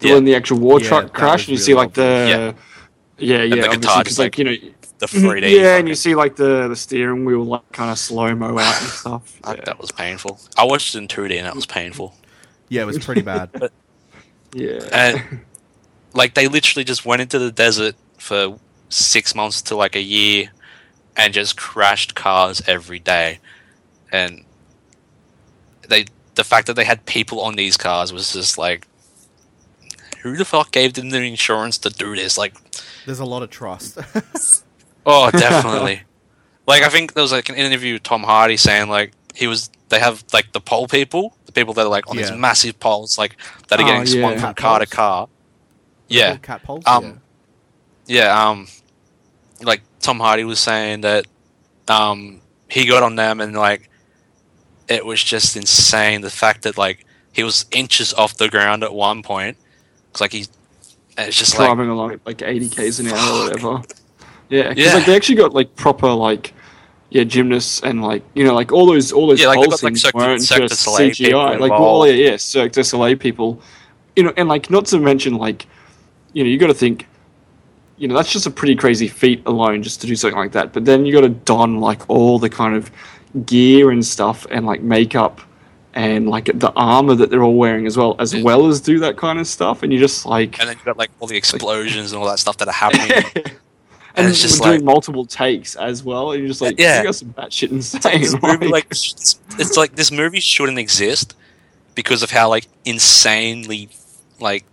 the 0.01 0.09
Yeah. 0.09 0.15
when 0.15 0.25
the 0.25 0.35
actual 0.35 0.59
war 0.59 0.81
Yeah, 0.81 0.89
truck 0.89 1.13
crashed, 1.13 1.49
and 1.49 1.57
you 1.57 1.63
see 1.63 1.73
really 1.73 1.85
like 1.87 1.95
the 1.95 2.55
yeah 3.19 3.43
yeah, 3.43 3.47
the 3.47 3.53
obviously 3.69 3.77
guitar 3.79 3.99
because 3.99 4.05
just, 4.09 4.19
like 4.19 4.39
you 4.39 4.45
know 4.45 4.57
the 4.99 5.07
3D. 5.07 5.51
yeah, 5.51 5.77
and 5.77 5.89
you 5.89 5.95
see 5.95 6.15
like 6.15 6.37
the 6.37 6.69
the 6.69 6.77
steering 6.77 7.25
wheel 7.25 7.45
like 7.45 7.71
kind 7.73 7.91
of 7.91 7.99
slow 7.99 8.35
mo 8.35 8.59
out 8.59 8.81
and 8.81 8.91
stuff. 9.03 9.41
Yeah. 9.47 9.61
That 9.65 9.79
was 9.81 9.93
painful. 9.93 10.41
I 10.57 10.65
watched 10.65 10.95
it 10.95 10.99
in 10.99 11.09
2D 11.09 11.37
and 11.37 11.47
that 11.47 11.55
was 11.55 11.67
painful. 11.67 12.15
Yeah, 12.69 12.83
it 12.83 12.87
was 12.87 12.99
pretty 12.99 13.23
bad. 13.23 13.51
yeah. 14.53 14.81
And 14.93 15.41
like 16.15 16.35
they 16.35 16.49
literally 16.49 16.85
just 16.85 17.05
went 17.05 17.23
into 17.23 17.39
the 17.39 17.53
desert 17.53 17.95
for 18.19 18.59
six 18.89 19.35
months 19.35 19.61
to 19.63 19.77
like 19.77 19.97
a 19.97 20.03
year 20.03 20.51
and 21.17 21.35
just 21.35 21.57
crashed 21.57 22.15
cars 22.15 22.63
every 22.67 22.99
day. 23.01 23.39
And 24.13 24.45
they 25.89 26.07
the 26.35 26.45
fact 26.45 26.67
that 26.67 26.75
they 26.75 26.85
had 26.85 27.05
people 27.07 27.41
on 27.41 27.55
these 27.57 27.77
cars 27.77 28.13
was 28.13 28.33
just 28.33 28.59
like 28.59 28.87
who 30.23 30.37
the 30.37 30.45
fuck 30.45 30.71
gave 30.73 30.95
them 30.95 31.11
the 31.11 31.21
insurance 31.23 31.77
to 31.79 31.91
do 31.91 32.17
this? 32.17 32.39
Like 32.39 32.55
There's 33.07 33.21
a 33.21 33.25
lot 33.25 33.43
of 33.43 33.51
trust. 33.51 33.99
Oh, 35.07 35.31
definitely. 35.31 36.01
like 36.67 36.83
I 36.83 36.89
think 36.89 37.13
there 37.13 37.23
was 37.23 37.31
like 37.33 37.51
an 37.51 37.57
interview 37.57 37.93
with 37.93 38.05
Tom 38.05 38.23
Hardy 38.23 38.57
saying 38.57 38.89
like 38.89 39.13
he 39.35 39.47
was 39.47 39.71
they 39.91 39.99
have 40.01 40.25
like 40.33 40.53
the 40.53 40.61
pole 40.63 40.89
people, 40.89 41.37
the 41.45 41.53
people 41.53 41.75
that 41.75 41.83
are 41.83 41.91
like 41.91 42.09
on 42.09 42.17
these 42.17 42.33
massive 42.33 42.81
poles 42.81 43.19
like 43.19 43.37
that 43.69 43.79
are 43.79 43.83
Oh, 43.83 43.87
getting 43.87 44.07
swung 44.07 44.33
yeah. 44.33 44.39
from 44.41 44.55
Cat 44.55 44.57
car 44.57 44.79
to 44.79 44.87
poles. 44.87 44.95
car. 44.95 45.29
Yeah. 46.09 46.37
cat 46.39 46.63
poles. 46.63 46.85
Um, 46.87 47.21
Yeah, 48.07 48.49
um 48.49 48.67
like 49.63 49.83
Tom 50.01 50.21
Hardy 50.21 50.45
was 50.45 50.59
saying 50.59 51.03
that 51.03 51.27
um 51.89 52.41
he 52.71 52.87
got 52.87 53.03
on 53.03 53.15
them 53.17 53.43
and 53.43 53.55
like 53.55 53.91
it 54.89 55.05
was 55.05 55.23
just 55.23 55.57
insane 55.57 56.21
the 56.21 56.31
fact 56.31 56.63
that 56.63 56.77
like 56.79 57.05
he 57.33 57.43
was 57.43 57.67
inches 57.73 58.13
off 58.15 58.37
the 58.37 58.49
ground 58.49 58.85
at 58.85 58.95
one 58.95 59.23
point. 59.23 59.57
It's 60.11 60.21
like 60.21 60.33
he, 60.33 60.47
it's 61.19 61.37
just 61.37 61.59
like 61.59 61.67
driving 61.67 61.89
along 61.89 62.13
at 62.13 62.27
like 62.27 62.43
80 62.43 62.69
k's 62.69 63.01
an 63.01 63.09
hour 63.09 63.41
or 63.41 63.45
whatever. 63.45 63.83
Yeah, 64.49 64.69
because 64.69 64.85
Yeah. 64.85 64.95
like 64.95 65.07
they 65.07 65.17
actually 65.17 65.37
got 65.37 65.53
like 65.53 65.75
proper 65.77 66.11
like 66.13 66.53
yeah 67.11 67.25
gymnasts 67.25 67.81
and 67.83 68.03
like 68.03 68.23
you 68.35 68.45
know 68.45 68.55
like 68.55 68.73
all 68.73 68.87
those 68.87 69.13
all 69.13 69.27
those 69.27 69.41
Yeah, 69.41 69.49
like, 69.49 69.69
got, 69.69 69.83
like, 69.83 69.97
Cirque 69.97 70.15
weren't 70.15 70.43
Cirque 70.43 70.69
just 70.69 70.87
CGI. 70.87 71.59
Like 71.59 71.71
well, 71.71 72.07
yeah, 72.07 72.13
yeah, 72.13 72.37
Cirque 72.37 72.73
du 72.73 72.85
Soleil 72.85 73.17
people. 73.17 73.61
You 74.17 74.25
know, 74.25 74.33
and 74.37 74.49
like 74.49 74.71
not 74.71 74.87
to 74.87 74.99
mention 74.99 75.35
like 75.35 75.67
you 76.33 76.45
know 76.45 76.51
you 76.51 76.59
got 76.59 76.69
to 76.69 76.75
think. 76.75 77.07
You 77.97 78.09
know 78.09 78.15
that's 78.17 78.33
just 78.33 78.47
a 78.47 78.51
pretty 78.51 78.75
crazy 78.75 79.07
feat 79.07 79.41
alone, 79.47 79.83
just 79.83 80.01
to 80.01 80.09
do 80.09 80.17
something 80.17 80.37
like 80.37 80.51
that. 80.53 80.73
But 80.73 80.85
then 80.85 81.07
you 81.07 81.13
got 81.13 81.21
to 81.21 81.29
don 81.29 81.79
like 81.81 82.03
all 82.11 82.41
the 82.41 82.51
kind 82.51 82.75
of 82.75 82.91
gear 83.47 83.91
and 83.91 84.05
stuff, 84.05 84.47
and 84.51 84.65
like 84.67 84.81
makeup, 84.83 85.41
and 85.95 86.29
like 86.29 86.47
the 86.59 86.73
armor 86.77 87.15
that 87.15 87.31
they're 87.31 87.43
all 87.43 87.55
wearing 87.57 87.87
as 87.87 87.97
well, 87.97 88.17
as 88.19 88.35
Yeah. 88.35 88.43
well 88.43 88.67
as 88.69 88.81
do 88.81 88.99
that 89.01 89.17
kind 89.17 89.39
of 89.39 89.47
stuff. 89.47 89.83
And 89.83 89.93
you 89.93 89.99
just 89.99 90.27
like 90.27 90.59
and 90.61 90.69
then 90.69 90.77
you 90.79 90.85
got 90.85 90.97
like 90.97 91.11
all 91.21 91.27
the 91.29 91.37
explosions 91.37 92.13
and 92.13 92.21
all 92.21 92.29
that 92.29 92.39
stuff 92.39 92.57
that 92.59 92.69
are 92.69 92.73
happening. 92.85 93.11
and, 94.17 94.29
it's 94.29 94.41
just 94.43 94.61
we're 94.61 94.67
doing 94.69 94.81
like- 94.81 94.85
multiple 94.85 95.25
takes 95.27 95.77
as 95.77 96.03
well. 96.05 96.33
And 96.33 96.41
you're 96.41 96.49
just 96.49 96.61
like, 96.61 96.79
Yeah. 96.79 96.99
you 96.99 97.05
got 97.05 97.15
some 97.15 97.33
batshit 97.33 97.71
insane. 97.71 98.21
this 98.21 98.37
movie, 98.43 98.69
like, 98.69 98.87
it's, 98.91 99.39
it's 99.59 99.77
like 99.77 99.97
this 99.97 100.11
movie 100.11 100.41
shouldn't 100.41 100.79
exist 100.79 101.35
because 101.95 102.23
of 102.23 102.31
how 102.31 102.49
like 102.49 102.67
insanely 102.85 103.89
like 104.41 104.65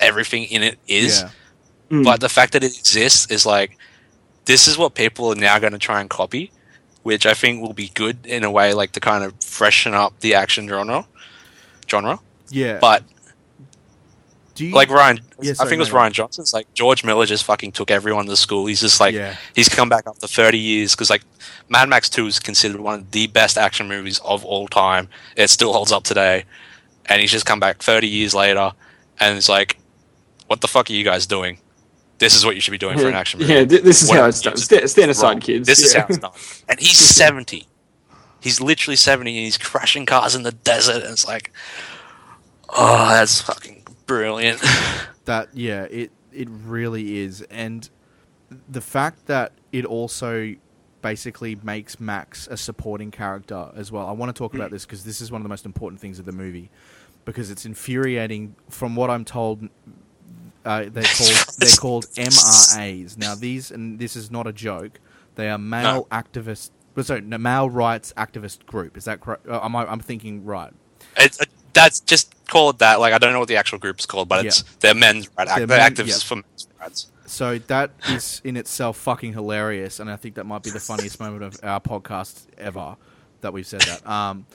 everything 0.00 0.44
in 0.44 0.62
it 0.62 0.78
is. 0.88 1.20
yeah. 1.22 1.30
Mm. 1.90 2.04
But 2.04 2.20
the 2.20 2.28
fact 2.28 2.52
that 2.54 2.64
it 2.64 2.76
exists 2.78 3.30
is 3.30 3.44
like 3.46 3.76
this 4.46 4.66
is 4.68 4.76
what 4.76 4.94
people 4.94 5.28
are 5.30 5.34
now 5.36 5.58
going 5.58 5.72
to 5.72 5.78
try 5.78 6.00
and 6.00 6.08
copy, 6.10 6.50
which 7.04 7.24
I 7.24 7.34
think 7.34 7.62
will 7.62 7.72
be 7.74 7.88
good 7.94 8.26
in 8.26 8.42
a 8.42 8.50
way, 8.50 8.74
like 8.74 8.90
to 8.92 9.00
kind 9.00 9.22
of 9.22 9.32
freshen 9.42 9.94
up 9.94 10.18
the 10.20 10.34
action 10.34 10.66
genre. 10.68 11.06
Genre, 11.88 12.18
Yeah. 12.50 12.78
but 12.80 13.04
do 14.54 14.64
you 14.66 14.74
like 14.74 14.88
Ryan, 14.88 15.20
Yeah, 15.40 15.52
I 15.60 15.64
think 15.64 15.74
it 15.74 15.78
was 15.78 15.92
no. 15.92 15.96
Rian 15.96 16.12
Johnson's 16.12 16.52
like 16.54 16.72
George 16.74 17.04
Miller 17.04 17.26
just 17.26 17.44
fucking 17.44 17.72
took 17.72 17.90
everyone 17.90 18.26
to 18.26 18.36
school. 18.36 18.66
He's 18.66 18.80
just 18.80 19.00
like 19.00 19.14
yeah. 19.14 19.36
he's 19.54 19.68
come 19.68 19.88
back 19.88 20.04
after 20.06 20.26
30 20.26 20.58
years 20.58 20.92
because 20.94 21.10
like 21.10 21.22
Mad 21.68 21.88
Max 21.88 22.08
2 22.08 22.26
is 22.26 22.38
considered 22.38 22.80
one 22.80 23.00
of 23.00 23.10
the 23.10 23.26
best 23.26 23.58
action 23.58 23.88
movies 23.88 24.20
of 24.24 24.44
all 24.44 24.68
time. 24.68 25.08
It 25.36 25.48
still 25.50 25.72
holds 25.72 25.92
up 25.92 26.04
today, 26.04 26.44
and 27.06 27.20
he's 27.20 27.30
just 27.32 27.46
come 27.46 27.58
back 27.60 27.82
30 27.82 28.06
years 28.06 28.34
later, 28.34 28.72
and 29.18 29.36
it's 29.36 29.48
like, 29.48 29.78
what 30.46 30.60
the 30.60 30.68
fuck 30.68 30.88
are 30.88 30.92
you 30.92 31.04
guys 31.04 31.26
doing? 31.26 31.58
This 32.18 32.34
is 32.34 32.44
what 32.44 32.54
you 32.54 32.60
should 32.60 32.70
be 32.70 32.78
doing 32.78 32.98
for 32.98 33.08
an 33.08 33.14
action 33.14 33.40
movie. 33.40 33.52
Yeah, 33.52 33.64
this 33.64 34.02
is 34.02 34.08
What 34.08 34.18
how 34.18 34.26
it's 34.26 34.40
done. 34.40 34.54
just 34.54 34.66
Sta- 34.66 34.86
stand 34.86 35.08
Wrong. 35.08 35.10
aside, 35.10 35.42
kids. 35.42 35.66
This 35.66 35.82
is 35.82 35.94
how 35.94 36.06
it's 36.08 36.18
done. 36.18 36.30
And 36.68 36.78
he's 36.78 36.96
70. 37.16 37.66
He's 38.40 38.60
literally 38.60 38.96
70 38.96 39.36
and 39.36 39.44
he's 39.44 39.58
crashing 39.58 40.06
cars 40.06 40.34
in 40.34 40.42
the 40.42 40.52
desert. 40.52 41.02
And 41.02 41.12
it's 41.12 41.26
like, 41.26 41.52
oh, 42.68 43.08
that's 43.08 43.40
fucking 43.42 43.84
brilliant. 44.06 44.62
That 45.24 45.48
yeah, 45.54 45.84
it 45.84 46.10
it 46.34 46.48
really 46.50 47.20
is, 47.20 47.40
and 47.50 47.88
the 48.68 48.82
fact 48.82 49.24
that 49.24 49.52
it 49.72 49.86
also 49.86 50.54
basically 51.00 51.54
makes 51.62 51.98
Max 51.98 52.46
a 52.46 52.58
supporting 52.58 53.10
character 53.10 53.70
as 53.74 53.90
well. 53.90 54.06
I 54.06 54.12
want 54.12 54.34
to 54.34 54.38
talk 54.38 54.54
about 54.54 54.68
hmm. 54.68 54.74
this 54.74 54.84
because 54.84 55.04
this 55.04 55.22
is 55.22 55.32
one 55.32 55.40
of 55.40 55.42
the 55.42 55.48
most 55.48 55.64
important 55.64 55.98
things 55.98 56.18
of 56.18 56.26
the 56.26 56.32
movie 56.32 56.70
because 57.24 57.50
it's 57.50 57.64
infuriating. 57.64 58.54
From 58.68 58.96
what 58.96 59.08
I'm 59.08 59.24
told, 59.24 59.66
uh, 60.64 60.84
they're 60.88 61.04
called 61.04 61.46
they're 61.58 61.76
called 61.76 62.06
MRAs. 62.14 63.18
Now 63.18 63.34
these 63.34 63.70
and 63.70 63.98
this 63.98 64.16
is 64.16 64.30
not 64.30 64.46
a 64.46 64.52
joke. 64.52 65.00
They 65.36 65.50
are 65.50 65.58
male 65.58 66.06
activist. 66.10 66.70
well, 66.94 67.04
Sorry, 67.04 67.20
no, 67.20 67.38
male 67.38 67.68
rights 67.68 68.12
activist 68.16 68.66
group. 68.66 68.96
Is 68.96 69.04
that 69.04 69.20
correct? 69.20 69.48
Uh, 69.48 69.60
am 69.62 69.74
I, 69.74 69.84
I'm 69.86 70.00
thinking 70.00 70.44
right. 70.44 70.72
It's, 71.16 71.40
uh, 71.40 71.44
that's 71.72 72.00
just 72.00 72.32
call 72.46 72.70
it 72.70 72.78
that. 72.78 73.00
Like, 73.00 73.12
I 73.12 73.18
don't 73.18 73.32
know 73.32 73.40
what 73.40 73.48
the 73.48 73.56
actual 73.56 73.78
group's 73.78 74.06
called, 74.06 74.28
but 74.28 74.46
it's 74.46 74.62
they're 74.80 74.94
men's 74.94 75.28
right. 75.36 75.48
They're 75.48 75.66
they're 75.66 75.78
men- 75.78 75.94
activists 75.94 76.22
yeah. 76.22 76.28
for 76.28 76.36
men's 76.36 76.68
rights. 76.80 77.10
So 77.26 77.58
that 77.58 77.90
is 78.08 78.40
in 78.44 78.56
itself 78.56 78.96
fucking 78.98 79.32
hilarious, 79.32 79.98
and 79.98 80.10
I 80.10 80.16
think 80.16 80.34
that 80.36 80.44
might 80.44 80.62
be 80.62 80.70
the 80.70 80.80
funniest 80.80 81.18
moment 81.18 81.42
of 81.42 81.58
our 81.62 81.80
podcast 81.80 82.46
ever 82.58 82.96
that 83.40 83.52
we've 83.52 83.66
said 83.66 83.80
that. 83.82 84.06
Um, 84.06 84.46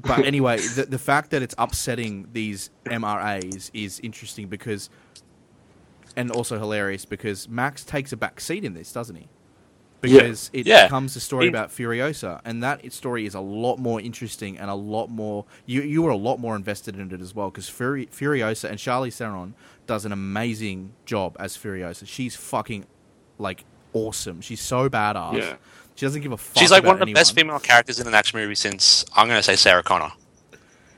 but 0.00 0.24
anyway, 0.24 0.58
the, 0.58 0.84
the 0.84 0.98
fact 0.98 1.30
that 1.30 1.42
it's 1.42 1.54
upsetting 1.58 2.28
these 2.32 2.70
MRAs 2.84 3.70
is 3.74 4.00
interesting 4.00 4.48
because, 4.48 4.90
and 6.16 6.30
also 6.30 6.58
hilarious 6.58 7.04
because 7.04 7.48
Max 7.48 7.84
takes 7.84 8.12
a 8.12 8.16
back 8.16 8.40
seat 8.40 8.64
in 8.64 8.74
this, 8.74 8.92
doesn't 8.92 9.16
he? 9.16 9.28
Because 10.00 10.50
it 10.52 10.66
Yeah. 10.66 10.84
becomes 10.86 11.16
a 11.16 11.20
story 11.20 11.44
He- 11.44 11.48
about 11.48 11.70
Furiosa, 11.70 12.40
and 12.44 12.62
that 12.62 12.92
story 12.92 13.26
is 13.26 13.34
a 13.34 13.40
lot 13.40 13.78
more 13.78 14.00
interesting 14.00 14.56
and 14.58 14.70
a 14.70 14.74
lot 14.74 15.08
more. 15.08 15.46
You 15.64 15.82
you 15.82 16.02
were 16.02 16.10
a 16.10 16.16
lot 16.16 16.38
more 16.38 16.54
invested 16.54 16.96
in 16.98 17.10
it 17.12 17.20
as 17.20 17.34
well 17.34 17.50
because 17.50 17.68
Furi- 17.68 18.08
Furiosa 18.10 18.68
and 18.68 18.78
Charlize 18.78 19.14
Theron 19.16 19.54
does 19.86 20.04
an 20.04 20.12
amazing 20.12 20.92
job 21.06 21.36
as 21.40 21.56
Furiosa. 21.56 22.06
She's 22.06 22.36
fucking 22.36 22.84
like 23.38 23.64
awesome. 23.94 24.40
She's 24.42 24.60
so 24.60 24.88
badass. 24.88 25.38
Yeah. 25.38 25.56
She 25.94 26.04
doesn't 26.04 26.20
give 26.20 26.32
a 26.32 26.36
fuck. 26.36 26.58
She's 26.60 26.70
like 26.70 26.82
about 26.82 26.94
one 26.96 27.02
of 27.02 27.06
the 27.06 27.14
best 27.14 27.34
female 27.34 27.58
characters 27.58 27.98
in 27.98 28.06
an 28.06 28.14
action 28.14 28.38
movie 28.38 28.54
since 28.54 29.04
I'm 29.14 29.28
going 29.28 29.38
to 29.38 29.42
say 29.42 29.56
Sarah 29.56 29.82
Connor. 29.82 30.12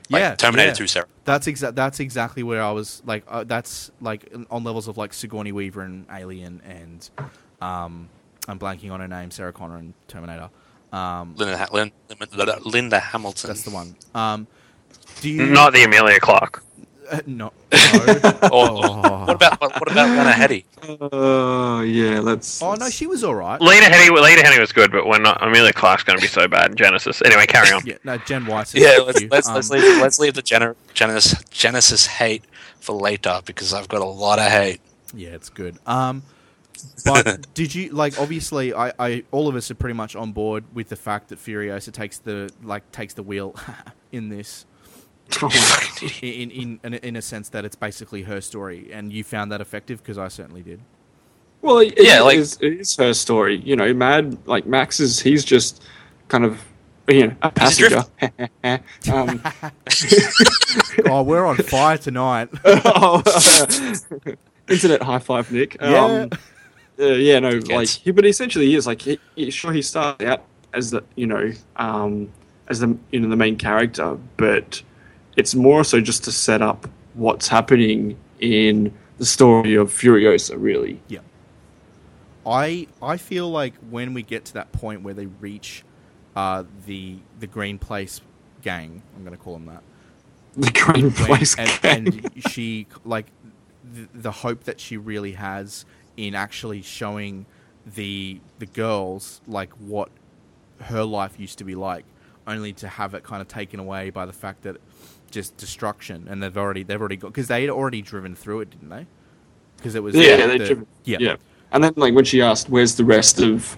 Like, 0.09 0.19
yeah, 0.21 0.35
Terminator 0.35 0.69
yeah. 0.71 0.73
2 0.73 0.87
Sarah. 0.87 1.05
That's 1.29 1.45
exact. 1.45 1.75
That's 1.75 1.99
exactly 1.99 2.41
where 2.41 2.63
I 2.63 2.71
was. 2.71 3.03
Like, 3.05 3.23
uh, 3.27 3.43
that's 3.43 3.91
like 4.01 4.33
on 4.49 4.63
levels 4.63 4.87
of 4.87 4.97
like 4.97 5.13
Sigourney 5.13 5.51
Weaver 5.51 5.81
and 5.81 6.07
Alien, 6.11 6.59
and 6.65 7.07
um, 7.61 8.09
I'm 8.47 8.57
blanking 8.57 8.91
on 8.91 8.99
her 8.99 9.07
name, 9.07 9.29
Sarah 9.29 9.53
Connor 9.53 9.77
and 9.77 9.93
Terminator. 10.07 10.49
Um, 10.91 11.35
Linda, 11.37 11.55
Ha- 11.55 11.67
Lin, 11.71 11.91
Linda 12.65 12.99
Hamilton. 12.99 13.47
that's 13.47 13.61
the 13.61 13.69
one. 13.69 13.95
Um, 14.15 14.47
do 15.21 15.29
you 15.29 15.45
Not 15.45 15.73
the 15.73 15.83
Emilia 15.83 16.19
Clarke. 16.19 16.63
Uh, 17.11 17.21
no. 17.25 17.51
no. 17.71 17.71
Or, 17.71 18.39
Oh. 18.51 19.25
What 19.25 19.35
about 19.35 19.61
what, 19.61 19.73
what 19.79 19.91
about 19.91 20.09
Lena 20.09 20.31
Headey? 20.31 20.63
Oh 21.11 21.81
yeah, 21.81 22.19
let's. 22.19 22.61
oh 22.61 22.73
no, 22.75 22.89
she 22.89 23.05
was 23.07 23.23
all 23.23 23.35
right. 23.35 23.59
Lena 23.61 23.85
Headey, 23.85 24.09
Lena 24.11 24.41
Headey 24.41 24.59
was 24.59 24.71
good, 24.71 24.91
but 24.91 25.05
we're 25.07 25.19
not. 25.19 25.41
Emilia 25.45 25.73
Clarke's 25.73 26.03
going 26.03 26.17
to 26.17 26.21
be 26.21 26.27
so 26.27 26.47
bad 26.47 26.71
in 26.71 26.75
Genisys. 26.77 27.21
Anyway, 27.25 27.45
carry 27.45 27.71
on. 27.71 27.81
Yeah, 27.89 27.97
no, 28.03 28.17
Jen 28.17 28.45
Weiss. 28.45 28.75
is 28.75 28.81
Yeah, 28.83 28.97
let's 29.03 29.21
let's, 29.31 29.47
Um, 29.47 29.55
let's 29.55 29.69
leave 29.69 30.01
let's 30.01 30.19
leave 30.19 30.33
the 30.33 30.41
Gener- 30.43 30.75
Genisys 30.93 31.35
Genisys 31.49 32.07
hate 32.07 32.43
for 32.79 32.93
later 32.93 33.41
because 33.45 33.73
I've 33.73 33.87
got 33.87 34.01
a 34.01 34.05
lot 34.05 34.39
of 34.39 34.45
hate. 34.45 34.81
Yeah, 35.13 35.29
it's 35.29 35.49
good. 35.49 35.77
Um, 35.85 36.23
but 37.05 37.53
did 37.53 37.73
you 37.75 37.91
like? 37.91 38.19
Obviously, 38.19 38.73
I, 38.73 38.93
I, 38.99 39.23
all 39.31 39.47
of 39.47 39.55
us 39.55 39.69
are 39.71 39.75
pretty 39.75 39.95
much 39.95 40.15
on 40.15 40.31
board 40.31 40.63
with 40.73 40.89
the 40.89 40.95
fact 40.95 41.29
that 41.29 41.39
Furiosa 41.39 41.91
takes 41.91 42.19
the 42.19 42.49
like 42.63 42.89
takes 42.91 43.13
the 43.13 43.23
wheel 43.23 43.55
in 44.11 44.29
this. 44.29 44.65
In, 46.21 46.49
in 46.51 46.79
in 46.83 46.93
in 46.95 47.15
a 47.15 47.21
sense 47.21 47.49
that 47.49 47.63
it's 47.65 47.75
basically 47.75 48.23
her 48.23 48.41
story, 48.41 48.89
and 48.91 49.11
you 49.13 49.23
found 49.23 49.51
that 49.51 49.61
effective 49.61 49.99
because 50.01 50.17
I 50.17 50.27
certainly 50.29 50.61
did. 50.63 50.79
Well, 51.61 51.79
it, 51.79 51.93
Yeah, 51.97 52.19
it 52.21 52.23
like- 52.23 52.37
is, 52.37 52.57
it 52.61 52.73
is 52.79 52.95
her 52.97 53.13
story. 53.13 53.57
You 53.57 53.75
know, 53.75 53.93
Mad 53.93 54.37
like 54.47 54.65
Max 54.65 54.99
is 54.99 55.19
he's 55.19 55.43
just 55.45 55.83
kind 56.29 56.45
of 56.45 56.61
you 57.07 57.27
know 57.27 57.35
a 57.41 57.51
passenger. 57.51 58.03
um, 59.11 59.41
Oh, 61.05 61.21
we're 61.23 61.45
on 61.45 61.57
fire 61.57 61.97
tonight. 61.97 62.49
internet 64.69 65.01
high 65.03 65.19
five, 65.19 65.51
Nick. 65.51 65.81
Um, 65.81 66.29
Uh, 66.99 67.05
yeah, 67.13 67.39
no, 67.39 67.51
like, 67.69 67.87
he, 67.87 68.11
but 68.11 68.25
essentially 68.25 68.65
he 68.65 68.75
is 68.75 68.85
like, 68.85 69.01
he, 69.01 69.17
he, 69.35 69.49
sure, 69.51 69.71
he 69.71 69.81
started 69.81 70.27
out 70.27 70.43
as 70.73 70.91
the, 70.91 71.01
you 71.15 71.25
know, 71.25 71.49
um, 71.77 72.29
as 72.67 72.81
the, 72.81 72.97
you 73.11 73.21
know, 73.21 73.29
the 73.29 73.37
main 73.37 73.55
character, 73.55 74.17
but 74.35 74.81
it's 75.39 75.55
more 75.55 75.83
so 75.85 76.01
just 76.01 76.25
to 76.25 76.31
set 76.31 76.61
up 76.61 76.87
what's 77.13 77.47
happening 77.47 78.17
in 78.39 78.93
the 79.17 79.25
story 79.25 79.75
of 79.75 79.89
Furiosa, 79.91 80.55
really. 80.57 81.01
Yeah. 81.07 81.19
I 82.45 82.87
I 83.01 83.17
feel 83.17 83.49
like 83.49 83.73
when 83.89 84.13
we 84.13 84.21
get 84.21 84.45
to 84.45 84.53
that 84.55 84.71
point 84.71 85.01
where 85.01 85.13
they 85.13 85.27
reach 85.27 85.83
uh, 86.35 86.63
the 86.85 87.17
the 87.39 87.47
Green 87.47 87.77
Place 87.79 88.21
gang, 88.61 89.01
I'm 89.15 89.23
going 89.23 89.35
to 89.35 89.41
call 89.41 89.53
them 89.53 89.65
that. 89.67 89.83
The 90.57 90.71
Green 90.71 91.05
when- 91.05 91.13
Place 91.13 91.55
and, 91.57 91.81
gang. 91.81 92.07
and 92.07 92.43
she 92.51 92.87
like 93.05 93.27
the, 93.93 94.07
the 94.13 94.31
hope 94.31 94.65
that 94.65 94.79
she 94.79 94.97
really 94.97 95.33
has 95.33 95.85
in 96.17 96.35
actually 96.35 96.81
showing 96.81 97.45
the 97.85 98.41
the 98.59 98.65
girls 98.65 99.41
like 99.47 99.71
what 99.73 100.09
her 100.81 101.03
life 101.03 101.39
used 101.39 101.57
to 101.59 101.63
be 101.63 101.75
like 101.75 102.05
only 102.47 102.73
to 102.73 102.87
have 102.87 103.13
it 103.13 103.23
kind 103.23 103.41
of 103.41 103.47
taken 103.47 103.79
away 103.79 104.09
by 104.09 104.25
the 104.25 104.33
fact 104.33 104.63
that 104.63 104.77
just 105.29 105.55
destruction 105.57 106.27
and 106.29 106.41
they've 106.41 106.57
already 106.57 106.83
they've 106.83 106.99
already 106.99 107.15
got 107.15 107.27
because 107.27 107.47
they 107.47 107.61
had 107.61 107.69
already 107.69 108.01
driven 108.01 108.35
through 108.35 108.61
it 108.61 108.69
didn't 108.69 108.89
they 108.89 109.05
because 109.77 109.95
it 109.95 110.03
was 110.03 110.15
yeah, 110.15 110.35
the- 110.35 110.47
they 110.47 110.57
the- 110.57 110.65
driven- 110.65 110.87
yeah 111.05 111.17
yeah. 111.19 111.35
And 111.71 111.83
then, 111.83 111.93
like, 111.97 112.15
when 112.15 112.25
she 112.25 112.41
asked, 112.41 112.69
"Where's 112.69 112.95
the 112.95 113.05
rest 113.05 113.39
of 113.39 113.77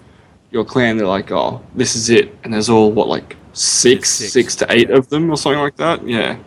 your 0.50 0.64
clan?" 0.64 0.96
They're 0.96 1.06
like, 1.06 1.30
"Oh, 1.30 1.62
this 1.74 1.94
is 1.94 2.08
it." 2.08 2.34
And 2.42 2.54
there's 2.54 2.70
all 2.70 2.90
what, 2.90 3.08
like 3.08 3.36
six, 3.52 4.08
six, 4.08 4.32
six 4.32 4.56
to 4.56 4.66
eight 4.72 4.88
yeah. 4.88 4.96
of 4.96 5.08
them, 5.08 5.30
or 5.30 5.36
something 5.36 5.60
like 5.60 5.76
that. 5.76 6.06
Yeah, 6.06 6.38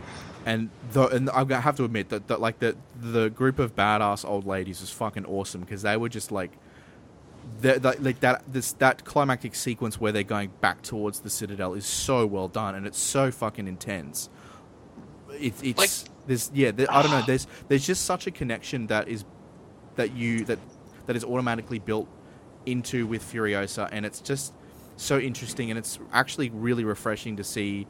and 0.45 0.69
the, 0.91 1.07
and 1.09 1.29
I 1.29 1.59
have 1.59 1.75
to 1.77 1.83
admit 1.83 2.09
that, 2.09 2.27
that 2.29 2.41
like 2.41 2.59
the 2.59 2.75
the 2.99 3.29
group 3.29 3.59
of 3.59 3.75
badass 3.75 4.27
old 4.27 4.47
ladies 4.47 4.81
was 4.81 4.89
fucking 4.89 5.25
awesome 5.25 5.61
because 5.61 5.83
they 5.83 5.97
were 5.97 6.09
just 6.09 6.31
like 6.31 6.51
the, 7.61 7.79
the, 7.79 7.95
like 7.99 8.21
that 8.21 8.41
this 8.51 8.73
that 8.73 9.05
climactic 9.05 9.53
sequence 9.53 9.99
where 9.99 10.11
they're 10.11 10.23
going 10.23 10.51
back 10.61 10.81
towards 10.81 11.19
the 11.19 11.29
citadel 11.29 11.73
is 11.73 11.85
so 11.85 12.25
well 12.25 12.47
done 12.47 12.73
and 12.75 12.87
it's 12.87 12.99
so 12.99 13.31
fucking 13.31 13.67
intense. 13.67 14.29
It, 15.39 15.53
it's 15.63 15.77
Like- 15.77 16.11
there's 16.27 16.49
yeah 16.53 16.71
there, 16.71 16.87
I 16.89 17.01
don't 17.03 17.11
know 17.11 17.21
there's 17.27 17.45
there's 17.67 17.85
just 17.85 18.05
such 18.05 18.25
a 18.25 18.31
connection 18.31 18.87
that 18.87 19.07
is 19.07 19.23
that 19.95 20.15
you 20.15 20.43
that 20.45 20.57
that 21.05 21.15
is 21.15 21.23
automatically 21.23 21.77
built 21.79 22.07
into 22.65 23.05
with 23.05 23.21
Furiosa 23.23 23.87
and 23.91 24.05
it's 24.05 24.21
just 24.21 24.53
so 24.97 25.19
interesting 25.19 25.69
and 25.69 25.77
it's 25.77 25.99
actually 26.11 26.49
really 26.49 26.83
refreshing 26.83 27.37
to 27.37 27.43
see 27.43 27.85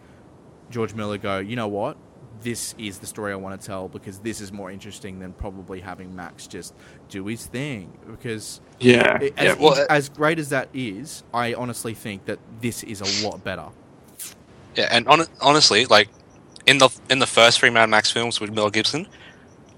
George 0.70 0.94
Miller 0.94 1.18
go, 1.18 1.40
you 1.40 1.56
know 1.56 1.68
what? 1.70 1.96
This 2.42 2.76
is 2.78 3.00
the 3.00 3.08
story 3.08 3.32
I 3.32 3.36
want 3.36 3.60
to 3.60 3.66
tell 3.66 3.88
because 3.88 4.20
this 4.20 4.42
is 4.42 4.52
more 4.52 4.70
interesting 4.70 5.20
than 5.20 5.32
probably 5.32 5.80
having 5.80 6.14
Max 6.16 6.46
just 6.48 6.74
do 7.08 7.26
his 7.28 7.46
thing. 7.46 7.98
Because 8.10 8.60
yeah, 8.80 9.18
it- 9.22 9.34
yeah. 9.38 9.44
as, 9.54 9.58
well, 9.58 9.74
uh, 9.76 9.86
as 9.90 10.10
great 10.10 10.40
as 10.40 10.50
that 10.50 10.68
is, 10.74 11.24
I 11.34 11.54
honestly 11.54 11.94
think 11.94 12.26
that 12.26 12.40
this 12.60 12.84
is 12.84 13.00
a 13.00 13.28
lot 13.28 13.42
better. 13.44 13.68
Yeah, 14.76 14.90
and 14.92 15.08
on, 15.08 15.22
honestly, 15.40 15.86
like 15.86 16.10
in 16.66 16.78
the 16.80 16.90
in 17.10 17.20
the 17.20 17.28
first 17.28 17.60
three 17.60 17.70
Mad 17.70 17.90
Max 17.90 18.12
films 18.12 18.40
with 18.40 18.52
Mel 18.52 18.70
Gibson, 18.70 19.08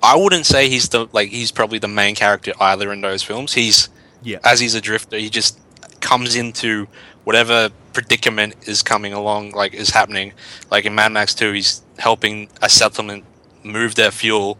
I 0.01 0.15
wouldn't 0.15 0.45
say 0.45 0.69
he's 0.69 0.89
the 0.89 1.07
like 1.11 1.29
he's 1.29 1.51
probably 1.51 1.79
the 1.79 1.87
main 1.87 2.15
character 2.15 2.53
either 2.59 2.91
in 2.93 3.01
those 3.01 3.23
films. 3.23 3.53
He's 3.53 3.89
Yeah. 4.23 4.39
as 4.43 4.59
he's 4.59 4.75
a 4.75 4.81
drifter, 4.81 5.17
he 5.17 5.29
just 5.29 5.59
comes 5.99 6.35
into 6.35 6.87
whatever 7.23 7.69
predicament 7.93 8.55
is 8.67 8.81
coming 8.83 9.13
along, 9.13 9.51
like 9.51 9.73
is 9.73 9.89
happening. 9.89 10.33
Like 10.71 10.85
in 10.85 10.95
Mad 10.95 11.11
Max 11.11 11.33
Two, 11.35 11.51
he's 11.51 11.81
helping 11.97 12.49
a 12.61 12.69
settlement 12.69 13.25
move 13.63 13.95
their 13.95 14.11
fuel 14.11 14.57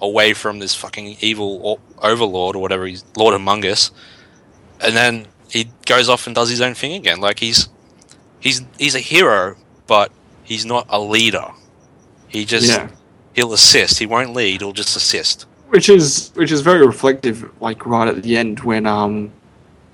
away 0.00 0.32
from 0.34 0.58
this 0.58 0.74
fucking 0.74 1.16
evil 1.20 1.80
overlord 1.98 2.56
or 2.56 2.60
whatever 2.62 2.86
he's 2.86 3.04
Lord 3.16 3.34
Humungus, 3.34 3.90
and 4.80 4.94
then 4.96 5.26
he 5.50 5.70
goes 5.84 6.08
off 6.08 6.26
and 6.26 6.34
does 6.34 6.48
his 6.50 6.60
own 6.60 6.74
thing 6.74 6.92
again. 6.92 7.20
Like 7.20 7.38
he's 7.40 7.68
he's 8.40 8.62
he's 8.78 8.94
a 8.94 9.00
hero, 9.00 9.56
but 9.86 10.12
he's 10.44 10.64
not 10.64 10.86
a 10.88 11.00
leader. 11.00 11.46
He 12.28 12.44
just 12.44 12.68
yeah. 12.68 12.88
he'll 13.34 13.52
assist. 13.52 13.98
He 13.98 14.06
won't 14.06 14.32
lead. 14.34 14.60
He'll 14.60 14.72
just 14.72 14.96
assist. 14.96 15.46
which 15.68 15.88
is 15.88 16.30
which 16.34 16.52
is 16.52 16.60
very 16.60 16.86
reflective 16.86 17.50
like 17.60 17.84
right 17.86 18.08
at 18.08 18.22
the 18.22 18.36
end 18.36 18.60
when 18.60 18.86
um 18.86 19.32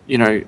you 0.06 0.18
know 0.18 0.42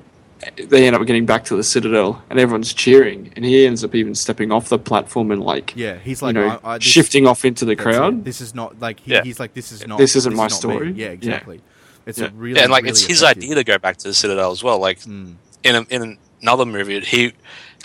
they 0.69 0.87
end 0.87 0.95
up 0.95 1.07
getting 1.07 1.25
back 1.25 1.45
to 1.47 1.57
the 1.57 1.63
citadel 1.65 2.23
and 2.29 2.39
everyone's 2.39 2.75
cheering 2.75 3.33
and 3.35 3.45
he 3.47 3.65
ends 3.67 3.83
up 3.83 3.95
even 3.95 4.15
stepping 4.15 4.53
off 4.53 4.69
the 4.69 4.79
platform 4.79 5.31
and 5.31 5.43
like 5.43 5.73
Yeah, 5.75 5.97
he's 5.99 6.21
you 6.21 6.27
like 6.27 6.35
know 6.35 6.61
I, 6.63 6.73
I, 6.75 6.79
this- 6.79 6.85
shifting 6.87 7.27
off 7.27 7.45
into 7.47 7.65
the 7.65 7.75
that's 7.75 7.87
it. 7.87 7.99
crowd 7.99 8.25
This 8.25 8.41
is 8.43 8.55
not 8.55 8.79
like 8.81 9.01
he, 9.01 9.13
Yeah. 9.13 9.23
he's 9.25 9.41
like 9.41 9.55
this 9.55 9.73
is 9.73 9.87
not 9.87 9.97
This 9.99 10.15
isn't 10.17 10.35
my 10.37 10.47
is 10.47 10.53
not 10.63 10.69
me. 10.69 10.75
story. 10.77 10.93
Yeah, 10.93 11.07
Yeah. 11.07 11.13
exactly. 11.13 11.61
It's 12.05 12.19
Yeah. 12.19 12.27
a 12.27 12.31
really 12.33 12.57
Yeah, 12.57 12.65
and 12.65 12.71
like 12.73 12.83
really 12.83 12.91
it's 12.91 13.03
his 13.07 13.23
effective. 13.23 13.45
idea 13.45 13.55
to 13.55 13.65
go 13.65 13.79
back 13.79 13.97
to 13.99 14.09
the 14.09 14.13
Citadel 14.15 14.51
as 14.51 14.63
well. 14.63 14.79
Like 14.79 14.99
Mm. 15.01 15.37
in 15.63 15.77
a, 15.77 15.81
in 15.89 16.19
another 16.43 16.67
movie, 16.67 17.01
he 17.01 17.33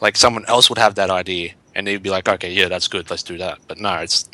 like 0.01 0.17
someone 0.17 0.43
else 0.47 0.67
would 0.69 0.79
have 0.79 0.95
that 0.95 1.09
idea, 1.09 1.51
and 1.75 1.87
he'd 1.87 2.03
be 2.03 2.09
like, 2.09 2.27
"Okay, 2.27 2.51
yeah, 2.51 2.67
that's 2.67 2.87
good. 2.87 3.09
Let's 3.09 3.23
do 3.23 3.37
that." 3.37 3.59
But 3.67 3.79
no, 3.79 3.95
it's 3.97 4.29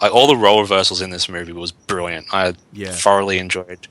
like 0.00 0.12
all 0.12 0.26
the 0.26 0.36
role 0.36 0.60
reversals 0.60 1.00
in 1.00 1.10
this 1.10 1.28
movie 1.28 1.52
was 1.52 1.72
brilliant. 1.72 2.26
I 2.32 2.54
Yeah. 2.72 2.90
thoroughly 2.92 3.38
enjoyed 3.38 3.86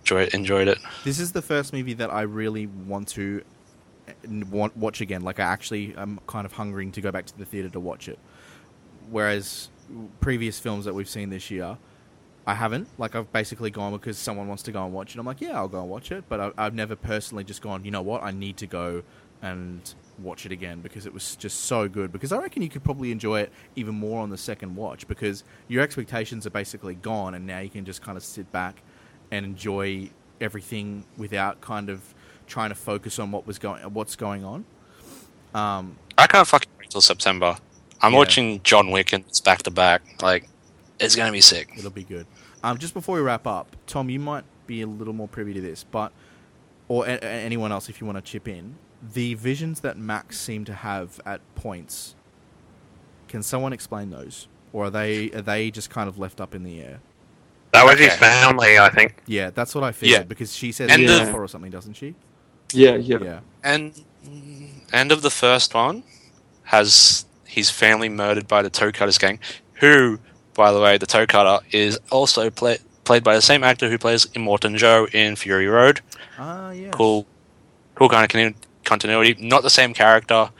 enjoyed 0.00 0.34
enjoyed 0.34 0.68
it. 0.68 0.78
This 1.04 1.18
is 1.18 1.32
the 1.32 1.42
first 1.42 1.72
movie 1.72 1.94
that 1.94 2.12
I 2.12 2.22
really 2.22 2.66
want 2.66 3.08
to 3.08 3.42
want 4.50 4.76
watch 4.76 5.00
again. 5.00 5.22
Like 5.22 5.40
I 5.40 5.44
actually 5.44 5.94
am 5.96 6.20
kind 6.26 6.46
of 6.46 6.52
hungering 6.52 6.92
to 6.92 7.00
go 7.00 7.10
back 7.10 7.26
to 7.26 7.36
the 7.38 7.44
theater 7.44 7.68
to 7.70 7.80
watch 7.80 8.08
it. 8.08 8.18
Whereas 9.10 9.68
previous 10.20 10.58
films 10.58 10.84
that 10.84 10.94
we've 10.94 11.08
seen 11.08 11.30
this 11.30 11.50
year, 11.50 11.78
I 12.46 12.54
haven't. 12.54 12.88
Like 12.98 13.14
I've 13.14 13.32
basically 13.32 13.70
gone 13.70 13.92
because 13.92 14.18
someone 14.18 14.48
wants 14.48 14.62
to 14.64 14.72
go 14.72 14.84
and 14.84 14.92
watch 14.92 15.14
it. 15.14 15.18
I'm 15.18 15.26
like, 15.26 15.40
yeah, 15.40 15.56
I'll 15.56 15.68
go 15.68 15.80
and 15.80 15.88
watch 15.90 16.10
it. 16.12 16.24
But 16.28 16.40
I, 16.40 16.50
I've 16.58 16.74
never 16.74 16.96
personally 16.96 17.44
just 17.44 17.62
gone. 17.62 17.84
You 17.84 17.90
know 17.90 18.02
what? 18.02 18.22
I 18.22 18.30
need 18.30 18.56
to 18.58 18.66
go 18.66 19.02
and 19.42 19.92
watch 20.18 20.46
it 20.46 20.52
again 20.52 20.80
because 20.80 21.06
it 21.06 21.12
was 21.14 21.36
just 21.36 21.60
so 21.64 21.88
good. 21.88 22.12
Because 22.12 22.32
I 22.32 22.38
reckon 22.38 22.62
you 22.62 22.68
could 22.68 22.84
probably 22.84 23.10
enjoy 23.12 23.40
it 23.40 23.52
even 23.76 23.94
more 23.94 24.22
on 24.22 24.30
the 24.30 24.38
second 24.38 24.74
watch 24.76 25.06
because 25.08 25.44
your 25.68 25.82
expectations 25.82 26.46
are 26.46 26.50
basically 26.50 26.94
gone, 26.94 27.34
and 27.34 27.46
now 27.46 27.58
you 27.60 27.70
can 27.70 27.84
just 27.84 28.02
kind 28.02 28.16
of 28.16 28.24
sit 28.24 28.50
back 28.52 28.82
and 29.30 29.44
enjoy 29.44 30.08
everything 30.40 31.04
without 31.16 31.60
kind 31.60 31.88
of 31.90 32.14
trying 32.46 32.68
to 32.68 32.74
focus 32.74 33.18
on 33.18 33.30
what 33.32 33.46
was 33.46 33.58
going 33.58 33.82
what's 33.92 34.16
going 34.16 34.44
on. 34.44 34.64
Um, 35.54 35.96
I 36.18 36.26
can't 36.26 36.46
fucking 36.46 36.70
wait 36.78 36.90
till 36.90 37.00
September. 37.00 37.56
I'm 38.02 38.12
Yeah. 38.12 38.18
watching 38.18 38.62
John 38.62 38.90
Wick 38.90 39.12
and 39.12 39.24
it's 39.26 39.40
back 39.40 39.62
to 39.64 39.70
back. 39.70 40.02
Like 40.22 40.48
it's 41.00 41.16
gonna 41.16 41.32
be 41.32 41.40
sick. 41.40 41.70
it'll 41.78 41.90
be 41.90 42.04
good. 42.04 42.26
Um, 42.62 42.78
just 42.78 42.94
before 42.94 43.16
we 43.16 43.20
wrap 43.22 43.46
up, 43.46 43.76
Tom, 43.86 44.10
you 44.10 44.18
might 44.20 44.44
be 44.66 44.82
a 44.82 44.86
little 44.86 45.12
more 45.14 45.28
privy 45.28 45.54
to 45.54 45.60
this, 45.60 45.84
but 45.84 46.12
or 46.88 47.06
a- 47.06 47.22
anyone 47.24 47.72
else 47.72 47.88
if 47.88 48.00
you 48.00 48.06
want 48.06 48.16
to 48.16 48.22
chip 48.22 48.46
in, 48.48 48.76
the 49.02 49.34
visions 49.34 49.80
that 49.80 49.96
Max 49.98 50.38
seemed 50.38 50.66
to 50.66 50.74
have 50.74 51.20
at 51.26 51.40
points. 51.54 52.14
Can 53.28 53.42
someone 53.42 53.72
explain 53.72 54.10
those, 54.10 54.48
or 54.72 54.86
are 54.86 54.90
they 54.90 55.30
are 55.32 55.42
they 55.42 55.70
just 55.70 55.90
kind 55.90 56.08
of 56.08 56.18
left 56.18 56.40
up 56.40 56.54
in 56.54 56.62
the 56.64 56.80
air? 56.80 57.00
That 57.72 57.84
was 57.84 57.98
his 57.98 58.14
family, 58.14 58.78
I 58.78 58.88
think. 58.88 59.16
Yeah, 59.26 59.50
that's 59.50 59.74
what 59.74 59.84
I 59.84 59.92
figured 59.92 60.20
Yeah. 60.20 60.24
because 60.24 60.54
she 60.54 60.72
says 60.72 60.90
And 60.90 61.02
yeah. 61.02 61.24
the- 61.24 61.32
or 61.32 61.46
something, 61.48 61.70
doesn't 61.70 61.94
she? 61.94 62.14
yeah 62.72 62.94
yeah 62.96 63.18
Yeah. 63.22 63.40
And 63.62 63.92
end 64.92 65.12
of 65.12 65.22
the 65.22 65.30
first 65.30 65.74
one 65.74 66.02
has 66.64 67.26
his 67.44 67.70
family 67.70 68.08
murdered 68.08 68.48
by 68.48 68.62
the 68.62 68.70
Toe 68.70 68.90
Cutters 68.92 69.18
gang, 69.18 69.38
who, 69.74 70.18
by 70.54 70.72
the 70.72 70.80
way, 70.80 70.98
the 70.98 71.06
Toe 71.06 71.26
Cutter 71.26 71.64
is 71.70 71.98
also 72.10 72.50
play, 72.50 72.78
played 73.04 73.22
by 73.22 73.34
the 73.34 73.42
same 73.42 73.62
actor 73.62 73.88
who 73.90 73.98
plays 73.98 74.26
Immortan 74.26 74.76
Joe 74.76 75.06
in 75.12 75.36
Fury 75.36 75.66
Road. 75.68 76.00
Ah, 76.38 76.70
yeah. 76.70 76.90
Cool, 76.90 77.26
cool 77.94 78.08
kind 78.08 78.24
of 78.24 78.30
con- 78.30 78.54
continuity. 78.86 79.36
Not 79.38 79.62
the 79.62 79.70
same 79.70 79.92
character 79.92 80.50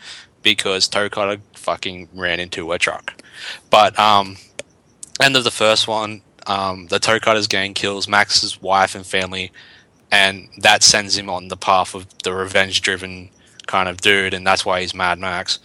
because 0.43 0.87
Toe 0.87 1.09
Cutter 1.09 1.41
fucking 1.55 2.09
ran 2.15 2.39
into 2.39 2.73
a 2.73 2.79
truck. 2.79 3.15
But 3.71 3.99
um, 3.99 4.37
end 5.21 5.37
of 5.37 5.45
the 5.45 5.51
first 5.51 5.89
one, 5.89 6.23
um, 6.47 6.87
the 6.89 6.99
Toe 6.99 7.19
Cutters 7.19 7.47
gang 7.47 7.75
kills 7.75 8.07
Max's 8.07 8.61
wife 8.61 8.95
and 8.95 9.07
family, 9.07 9.51
and 10.13 10.49
that 10.59 10.83
sends 10.83 11.17
him 11.17 11.29
on 11.31 11.49
the 11.49 11.57
path 11.57 11.95
of 11.95 12.07
the 12.23 12.33
revenge-driven 12.33 13.31
kind 13.67 13.89
of 13.89 14.01
dude, 14.01 14.35
and 14.35 14.47
that's 14.47 14.65
why 14.65 14.81
he's 14.81 14.95
Mad 14.95 15.19
Max. 15.19 15.59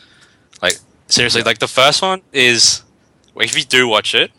Like 0.61 0.77
seriously, 1.07 1.43
like 1.43 1.59
the 1.59 1.67
first 1.67 2.01
one 2.01 2.21
is, 2.31 2.83
if 3.35 3.55
you 3.55 3.63
do 3.63 3.87
watch 3.87 4.15
it, 4.15 4.31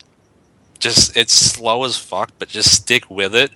just 0.79 1.15
it's 1.15 1.33
slow 1.33 1.83
as 1.85 1.97
fuck, 1.97 2.31
but 2.39 2.49
just 2.49 2.73
stick 2.73 3.09
with 3.09 3.33
it. 3.33 3.51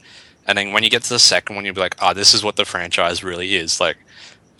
And 0.45 0.57
then 0.57 0.71
when 0.71 0.83
you 0.83 0.89
get 0.89 1.03
to 1.03 1.09
the 1.09 1.19
second 1.19 1.57
one, 1.57 1.65
you'll 1.65 1.75
be 1.75 1.81
like, 1.81 1.97
"Oh, 2.01 2.13
this 2.13 2.33
is 2.33 2.43
what 2.43 2.55
the 2.55 2.63
franchise 2.63 3.23
really 3.23 3.55
is." 3.55 3.81
Like, 3.81 3.97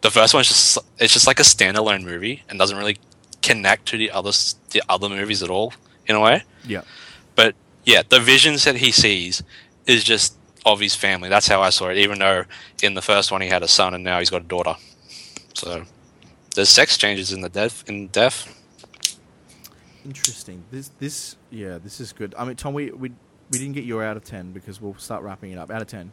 the 0.02 0.12
first 0.12 0.34
one's 0.34 0.48
just 0.48 0.78
it's 1.00 1.14
just 1.14 1.28
like 1.28 1.40
a 1.40 1.44
standalone 1.44 2.04
movie 2.04 2.44
and 2.50 2.60
doesn't 2.60 2.78
really 2.78 2.98
connect 3.42 3.88
to 3.88 3.98
the 3.98 4.12
other 4.12 4.32
the 4.72 4.82
other 4.90 5.10
movies 5.10 5.44
at 5.44 5.50
all 5.50 5.74
in 6.06 6.16
a 6.16 6.20
way. 6.20 6.44
Yeah. 6.66 6.82
But 7.36 7.56
yeah, 7.86 8.04
the 8.08 8.20
visions 8.20 8.64
that 8.66 8.76
he 8.76 8.92
sees 8.92 9.44
is 9.86 10.04
just 10.04 10.38
of 10.66 10.80
his 10.80 10.96
family. 10.96 11.30
That's 11.30 11.48
how 11.48 11.62
I 11.62 11.70
saw 11.70 11.90
it. 11.90 11.98
Even 11.98 12.20
though 12.20 12.44
in 12.84 12.94
the 12.94 13.02
first 13.02 13.32
one 13.32 13.42
he 13.42 13.48
had 13.48 13.64
a 13.64 13.68
son 13.68 13.94
and 13.94 14.04
now 14.04 14.20
he's 14.20 14.30
got 14.30 14.42
a 14.42 14.46
daughter. 14.46 14.76
So 15.54 15.84
there's 16.56 16.70
sex 16.70 16.98
changes 16.98 17.32
in 17.32 17.42
the 17.42 17.50
death 17.50 17.84
in 17.88 18.08
death. 18.08 18.54
Interesting. 20.06 20.64
This, 20.72 20.90
this, 21.00 21.36
yeah, 21.52 21.80
this 21.84 22.00
is 22.00 22.14
good. 22.14 22.34
I 22.38 22.46
mean, 22.46 22.56
Tom, 22.56 22.74
we 22.74 22.92
we 22.92 23.12
we 23.52 23.60
didn't 23.60 23.74
get 23.74 23.84
your 23.84 24.04
out 24.04 24.18
of 24.18 24.24
ten 24.24 24.52
because 24.52 24.82
we'll 24.82 24.96
start 24.98 25.22
wrapping 25.22 25.52
it 25.52 25.58
up. 25.58 25.70
Out 25.70 25.82
of 25.82 25.88
ten. 25.88 26.12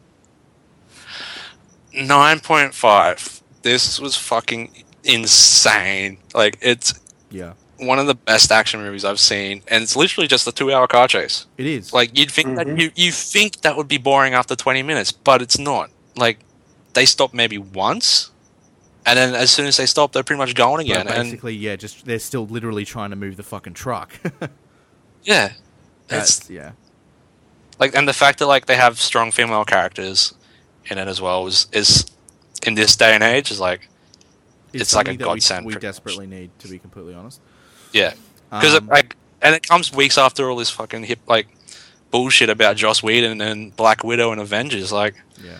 Nine 1.93 2.39
point 2.41 2.73
five. 2.73 3.34
This 3.65 3.99
was 3.99 4.15
fucking 4.15 4.83
insane. 5.03 6.19
Like 6.35 6.59
it's 6.61 6.93
Yeah, 7.31 7.53
one 7.79 7.97
of 7.97 8.05
the 8.05 8.13
best 8.13 8.51
action 8.51 8.79
movies 8.79 9.03
I've 9.03 9.19
seen, 9.19 9.63
and 9.67 9.81
it's 9.81 9.95
literally 9.95 10.27
just 10.27 10.45
a 10.47 10.51
two-hour 10.51 10.85
car 10.87 11.07
chase. 11.07 11.47
it 11.57 11.65
is. 11.65 11.91
Like 11.91 12.15
you'd 12.15 12.29
think 12.31 12.49
Mhm. 12.49 12.55
that 12.57 12.77
you 12.79 12.91
you 12.95 13.11
think 13.11 13.61
that 13.61 13.75
would 13.75 13.87
be 13.87 13.97
boring 13.97 14.35
after 14.35 14.55
twenty 14.55 14.83
minutes, 14.83 15.11
but 15.11 15.41
it's 15.41 15.57
not. 15.57 15.89
Like 16.15 16.37
they 16.93 17.05
stop 17.07 17.33
maybe 17.33 17.57
once, 17.57 18.29
and 19.03 19.17
then 19.17 19.33
as 19.33 19.49
soon 19.49 19.65
as 19.65 19.77
they 19.77 19.87
stop, 19.87 20.11
they're 20.11 20.23
pretty 20.23 20.37
much 20.37 20.53
going 20.53 20.85
But 20.87 20.91
again. 21.01 21.07
And 21.07 21.23
basically, 21.31 21.55
yeah, 21.55 21.75
just 21.75 22.05
they're 22.05 22.19
still 22.19 22.45
literally 22.45 22.85
trying 22.85 23.09
to 23.09 23.15
move 23.15 23.35
the 23.35 23.43
fucking 23.43 23.73
truck. 23.73 24.13
yeah, 25.23 25.53
That's 26.07 26.37
it's 26.41 26.49
yeah, 26.51 26.73
like 27.79 27.95
and 27.95 28.07
the 28.07 28.13
fact 28.13 28.37
that 28.39 28.45
like 28.47 28.67
they 28.67 28.75
have 28.75 29.01
strong 29.01 29.31
female 29.31 29.65
characters 29.65 30.35
in 30.85 30.99
it 30.99 31.07
as 31.07 31.19
well 31.19 31.47
is 31.47 31.65
is 31.71 32.05
in 32.65 32.75
this 32.75 32.95
day 32.95 33.13
and 33.13 33.23
age 33.23 33.51
is 33.51 33.59
like 33.59 33.87
It's 34.73 34.93
like 34.95 35.07
a 35.07 35.11
we- 35.11 35.17
godsend, 35.17 35.65
We, 35.65 35.73
much. 35.73 35.81
desperately 35.81 36.27
need, 36.27 36.49
to 36.59 36.67
be 36.67 36.79
completely 36.79 37.13
honest. 37.13 37.39
yeah 37.93 38.13
because 38.49 38.75
Um, 38.75 38.87
like 38.87 39.15
and 39.41 39.53
it 39.55 39.67
comes 39.67 39.93
weeks 39.93 40.17
after 40.17 40.49
all 40.49 40.55
this 40.57 40.69
fucking 40.69 41.03
hip 41.03 41.19
like 41.27 41.47
bullshit 42.11 42.49
about 42.49 42.75
Joss 42.77 43.03
Whedon 43.03 43.41
and 43.41 43.75
Black 43.75 44.03
Widow 44.03 44.31
and 44.31 44.39
Avengers. 44.41 44.91
Like 44.91 45.15
yeah. 45.43 45.57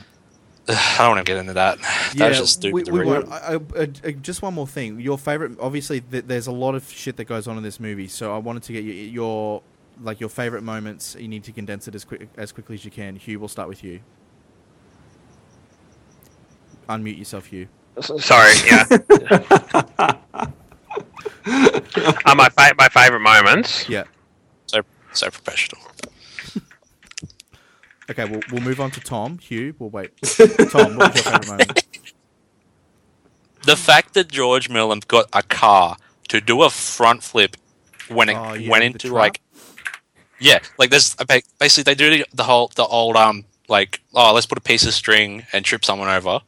I 0.68 0.96
don't 1.00 1.10
want 1.16 1.26
to 1.26 1.30
get 1.32 1.38
into 1.40 1.54
that. 1.54 1.78
That's 2.16 2.40
just 2.40 2.54
stupid. 2.54 2.90
We, 2.90 3.04
we. 3.06 3.16
I, 3.16 3.56
I, 3.56 3.60
I, 4.04 4.12
just 4.14 4.42
one 4.42 4.54
more 4.56 4.66
thing. 4.66 5.00
Your 5.00 5.18
favorite, 5.18 5.60
obviously, 5.60 6.02
th- 6.02 6.24
there's 6.26 6.48
a 6.48 6.52
lot 6.52 6.74
of 6.74 6.90
shit 6.90 7.18
that 7.18 7.26
goes 7.26 7.48
on 7.48 7.58
in 7.58 7.64
this 7.64 7.80
movie. 7.80 8.08
So 8.08 8.34
I 8.34 8.40
wanted 8.40 8.64
to 8.64 8.74
get 8.74 8.84
you, 8.84 8.94
your 8.94 9.62
like 10.02 10.20
your 10.20 10.30
favorite 10.30 10.64
moments. 10.64 11.16
You 11.20 11.28
need 11.28 11.44
to 11.44 11.52
condense 11.52 11.88
it 11.88 11.94
as 11.94 12.04
quick 12.06 12.30
as 12.38 12.52
quickly 12.52 12.76
as 12.76 12.86
you 12.86 12.90
can. 12.92 13.16
Hugh, 13.16 13.38
we'll 13.40 13.48
start 13.50 13.70
with 13.70 13.84
you. 13.84 14.00
Unmute 16.90 17.18
yourself, 17.18 17.48
Hugh. 17.48 17.68
Sorry, 18.02 18.54
yeah. 18.66 18.86
uh, 22.26 22.36
my 22.36 22.50
fa- 22.50 22.74
my 22.78 22.90
favorite 22.90 23.22
moments. 23.22 23.88
Yeah. 23.90 24.04
so 24.68 24.82
so 25.14 25.30
professional. 25.30 25.82
Okay, 28.10 28.26
we'll 28.26 28.42
we'll 28.52 28.62
move 28.62 28.80
on 28.80 28.92
to 28.92 29.00
Tom. 29.00 29.40
Hugh, 29.40 29.74
we'll 29.80 29.90
wait. 29.90 30.12
Tom, 30.70 30.96
what 30.98 31.14
was 31.14 31.26
your 31.26 31.34
favorite 31.40 31.48
moment? 31.48 31.84
The 33.64 33.76
fact 33.76 34.14
that 34.14 34.28
George 34.28 34.70
Miller 34.70 34.96
got 35.08 35.28
a 35.34 35.42
car 35.42 35.98
to 36.28 36.40
do 36.40 36.62
a 36.62 36.70
front 36.70 37.24
flip 37.24 37.58
when 38.10 38.30
it 38.30 38.36
Oh, 38.36 38.54
yeah, 38.54 38.70
went 38.70 38.84
into 38.84 39.12
like 39.12 39.42
yeah, 40.40 40.60
like 40.78 40.92
there's 40.92 41.16
ba- 41.16 41.42
basically 41.60 41.94
they 41.94 41.96
do 41.96 42.24
the 42.34 42.44
whole 42.44 42.70
the 42.76 42.86
old 42.86 43.16
um 43.16 43.46
like 43.68 44.02
oh 44.14 44.34
let's 44.34 44.46
put 44.46 44.60
a 44.60 44.62
piece 44.62 44.86
of 44.86 44.94
string 44.94 45.44
and 45.54 45.66
trip 45.66 45.84
someone 45.84 46.10
over, 46.10 46.42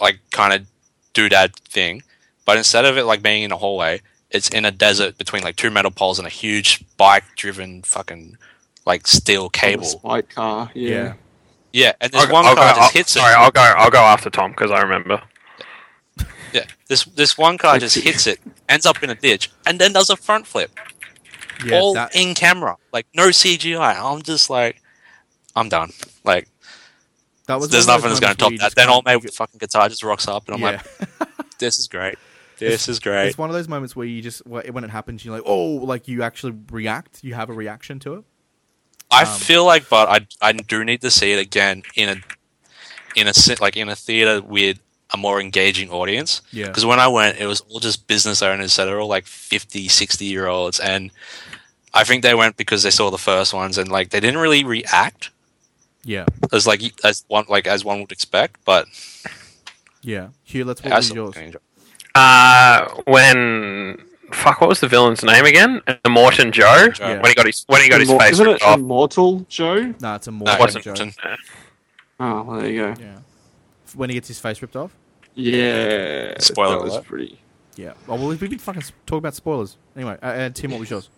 like 0.00 0.18
kind 0.30 0.52
of 0.52 0.66
doodad 1.14 1.54
thing, 1.54 2.02
but 2.44 2.56
instead 2.56 2.84
of 2.84 2.96
it 2.96 3.04
like 3.04 3.22
being 3.22 3.42
in 3.42 3.52
a 3.52 3.56
hallway, 3.56 4.00
it's 4.30 4.48
in 4.48 4.64
a 4.64 4.70
desert 4.70 5.16
between 5.18 5.42
like 5.42 5.56
two 5.56 5.70
metal 5.70 5.90
poles 5.90 6.18
and 6.18 6.26
a 6.26 6.30
huge 6.30 6.84
bike 6.96 7.24
driven 7.36 7.82
fucking 7.82 8.36
like 8.84 9.06
steel 9.06 9.48
cable. 9.48 9.84
Spike 9.84 10.30
car. 10.30 10.70
Yeah. 10.74 10.90
Yeah. 10.90 11.14
Yeah, 11.72 11.92
and 12.00 12.10
this 12.10 12.22
I'll, 12.24 12.32
one 12.32 12.46
I'll 12.46 12.54
car 12.54 12.64
go, 12.64 12.68
just 12.70 12.80
I'll- 12.80 12.90
hits 12.90 13.12
sorry, 13.12 13.32
it. 13.34 13.36
I'll 13.36 13.50
go. 13.50 13.60
I'll 13.60 13.90
go 13.90 13.98
after 14.00 14.30
Tom 14.30 14.52
because 14.52 14.70
I 14.70 14.80
remember. 14.80 15.20
Yeah, 16.52 16.64
this 16.88 17.04
this 17.04 17.36
one 17.36 17.58
car 17.58 17.78
just 17.78 17.96
hits 17.98 18.26
it, 18.26 18.40
ends 18.68 18.86
up 18.86 19.02
in 19.02 19.10
a 19.10 19.14
ditch, 19.14 19.50
and 19.66 19.78
then 19.78 19.92
does 19.92 20.08
a 20.08 20.16
front 20.16 20.46
flip. 20.46 20.70
Yeah, 21.64 21.78
all 21.78 21.92
that, 21.94 22.14
in 22.16 22.34
camera, 22.34 22.76
like 22.92 23.06
no 23.14 23.28
CGI. 23.28 23.94
I'm 23.98 24.22
just 24.22 24.48
like, 24.48 24.80
I'm 25.54 25.68
done. 25.68 25.90
Like, 26.24 26.48
that 27.46 27.60
was 27.60 27.70
there's 27.70 27.86
nothing 27.86 28.08
that's 28.08 28.20
gonna 28.20 28.34
top 28.34 28.52
that. 28.58 28.74
Then 28.74 28.88
old 28.88 29.04
mate 29.04 29.16
with 29.16 29.26
the 29.26 29.32
fucking 29.32 29.58
guitar 29.58 29.88
just 29.88 30.02
rocks 30.02 30.28
up, 30.28 30.48
and 30.48 30.56
I'm 30.56 30.60
yeah. 30.60 30.82
like, 31.20 31.28
this 31.58 31.78
is 31.78 31.88
great. 31.88 32.16
This 32.58 32.88
is 32.88 33.00
great. 33.00 33.28
It's 33.28 33.38
one 33.38 33.50
of 33.50 33.54
those 33.54 33.68
moments 33.68 33.94
where 33.94 34.06
you 34.06 34.22
just 34.22 34.46
when 34.46 34.82
it 34.84 34.90
happens, 34.90 35.24
you're 35.24 35.34
like, 35.34 35.44
oh, 35.46 35.74
like 35.74 36.08
you 36.08 36.22
actually 36.22 36.54
react. 36.70 37.22
You 37.22 37.34
have 37.34 37.50
a 37.50 37.52
reaction 37.52 37.98
to 38.00 38.14
it. 38.14 38.24
I 39.10 39.22
um, 39.22 39.38
feel 39.38 39.64
like, 39.64 39.88
but 39.88 40.08
I 40.08 40.48
I 40.48 40.52
do 40.52 40.84
need 40.84 41.02
to 41.02 41.10
see 41.10 41.32
it 41.32 41.38
again 41.38 41.82
in 41.94 42.08
a 42.08 42.16
in 43.14 43.28
a 43.28 43.32
like 43.60 43.76
in 43.76 43.88
a 43.88 43.96
theater 43.96 44.42
with 44.42 44.80
a 45.12 45.16
more 45.16 45.40
engaging 45.40 45.90
audience. 45.90 46.42
Yeah. 46.52 46.66
Because 46.66 46.84
when 46.84 46.98
I 46.98 47.08
went, 47.08 47.38
it 47.38 47.46
was 47.46 47.60
all 47.62 47.80
just 47.80 48.06
business 48.06 48.42
owners 48.42 48.74
that 48.76 48.88
are 48.88 49.00
all 49.00 49.08
like 49.08 49.26
50, 49.26 49.88
60 49.88 50.24
year 50.24 50.46
olds. 50.46 50.80
And 50.80 51.10
I 51.94 52.04
think 52.04 52.22
they 52.22 52.34
went 52.34 52.56
because 52.56 52.82
they 52.82 52.90
saw 52.90 53.10
the 53.10 53.18
first 53.18 53.54
ones 53.54 53.78
and 53.78 53.88
like 53.88 54.10
they 54.10 54.20
didn't 54.20 54.40
really 54.40 54.64
react 54.64 55.30
Yeah. 56.06 56.24
as 56.52 56.66
like 56.66 56.80
as 57.04 57.24
one 57.28 57.44
like 57.48 57.66
as 57.66 57.84
one 57.84 58.00
would 58.00 58.12
expect. 58.12 58.64
But 58.64 58.86
Yeah. 60.02 60.28
Hugh, 60.44 60.64
let's 60.64 60.82
what 60.82 60.92
I 60.92 60.96
was 60.96 61.06
still 61.06 61.32
yours? 61.34 61.56
Uh, 62.14 62.88
when 63.06 63.98
fuck, 64.32 64.60
what 64.60 64.68
was 64.70 64.80
the 64.80 64.88
villain's 64.88 65.22
name 65.24 65.44
again? 65.44 65.80
Immortan 66.04 66.52
Joe. 66.52 66.88
Joe. 66.94 67.08
Yeah. 67.08 67.20
When 67.20 67.26
he 67.30 67.34
got 67.34 67.46
his 67.46 67.64
when 67.66 67.82
he 67.82 67.88
got 67.88 68.00
his 68.00 68.08
Immor- 68.08 68.20
face 68.20 68.32
Isn't 68.32 68.48
it 68.48 68.62
off. 68.62 68.78
Immortal 68.78 69.40
Joe? 69.48 69.94
No, 70.00 70.14
it's 70.14 70.26
a 70.28 70.30
more. 70.32 70.46
No, 70.46 70.54
it 70.54 70.60
wasn't. 70.60 70.86
Uh, 71.22 71.36
Oh, 72.18 72.42
well, 72.44 72.60
there 72.60 72.70
you 72.70 72.80
go. 72.94 72.94
Yeah. 72.98 73.18
When 73.94 74.08
he 74.08 74.14
gets 74.14 74.28
his 74.28 74.38
face 74.38 74.62
ripped 74.62 74.76
off. 74.76 74.90
Yeah. 75.34 76.38
Spoiler 76.38 76.76
that 76.76 76.82
was 76.84 77.04
pretty. 77.04 77.38
Yeah. 77.76 77.92
Oh, 78.08 78.14
well, 78.14 78.28
we've 78.28 78.40
been 78.40 78.56
fucking 78.58 78.84
talking 79.04 79.18
about 79.18 79.34
spoilers. 79.34 79.76
Anyway, 79.94 80.16
uh, 80.22 80.26
uh, 80.26 80.48
Tim, 80.50 80.70
what 80.70 80.80
was 80.80 80.88
yours? 80.88 81.10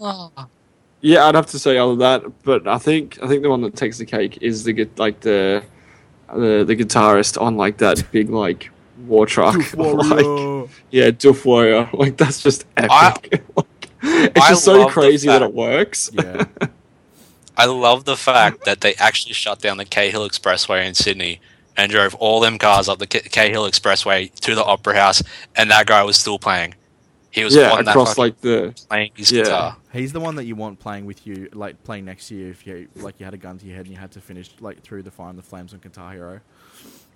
Yeah, 1.00 1.26
I'd 1.26 1.34
have 1.34 1.46
to 1.46 1.58
say 1.58 1.78
all 1.78 1.92
of 1.92 1.98
that, 1.98 2.24
but 2.42 2.66
I 2.66 2.78
think 2.78 3.18
I 3.22 3.28
think 3.28 3.42
the 3.42 3.50
one 3.50 3.62
that 3.62 3.76
takes 3.76 3.98
the 3.98 4.04
cake 4.04 4.38
is 4.40 4.64
the 4.64 4.88
like 4.96 5.20
the 5.20 5.62
the 6.34 6.64
the 6.64 6.76
guitarist 6.76 7.40
on 7.40 7.56
like 7.56 7.78
that 7.78 8.04
big 8.12 8.30
like 8.30 8.70
war 9.06 9.26
truck. 9.26 9.54
like, 9.74 10.70
yeah, 10.90 11.11
Doof 11.11 11.44
Warrior. 11.44 11.88
Like 11.94 12.16
that's 12.16 12.42
just 12.42 12.66
epic. 12.76 13.44
Like, 13.56 13.66
it's 14.02 14.46
I 14.46 14.50
just 14.50 14.64
so 14.64 14.72
love 14.78 14.88
the 14.88 14.92
crazy 14.92 15.28
that 15.28 15.42
it 15.42 15.54
works. 15.54 16.11
yeah. 16.12 16.44
I 17.56 17.66
love 17.66 18.04
the 18.04 18.16
fact 18.16 18.64
that 18.66 18.80
they 18.82 18.94
actually 18.94 19.32
shut 19.32 19.61
down 19.61 19.78
the 19.78 19.84
Cahill 19.84 20.28
Expressway 20.28 20.87
in 20.87 20.94
Sydney 20.94 21.40
and 21.76 21.90
drove 21.90 22.14
all 22.16 22.38
them 22.38 22.56
cars 22.56 22.88
up 22.88 23.00
the 23.00 23.06
Ca- 23.06 23.28
Cahill 23.30 23.68
Expressway 23.68 24.32
to 24.40 24.54
the 24.54 24.64
Opera 24.64 24.94
House, 24.94 25.22
and 25.56 25.70
that 25.70 25.87
guy 25.87 26.04
was 26.04 26.16
still 26.16 26.38
playing. 26.38 26.74
He 27.30 27.44
was 27.44 27.54
yeah, 27.54 27.80
that 27.82 27.88
across 27.88 28.18
like 28.18 28.40
the 28.40 28.74
playing 28.88 29.12
his 29.14 29.30
yeah. 29.32 29.42
guitar. 29.42 29.76
He's 29.92 30.12
the 30.12 30.20
one 30.20 30.36
that 30.36 30.44
you 30.44 30.56
want 30.56 30.78
playing 30.78 31.06
with 31.06 31.26
you, 31.26 31.48
like 31.52 31.82
playing 31.84 32.06
next 32.06 32.28
to 32.28 32.34
you. 32.36 32.50
If 32.50 32.66
you 32.66 32.88
like, 32.96 33.20
you 33.20 33.24
had 33.24 33.34
a 33.34 33.38
gun 33.38 33.58
to 33.58 33.66
your 33.66 33.76
head 33.76 33.86
and 33.86 33.94
you 33.94 34.00
had 34.00 34.12
to 34.12 34.20
finish 34.20 34.50
like 34.60 34.82
through 34.82 35.02
the 35.02 35.10
fire 35.10 35.30
and 35.30 35.38
the 35.38 35.42
flames 35.42 35.74
on 35.74 35.80
Guitar 35.80 36.12
Hero. 36.12 36.40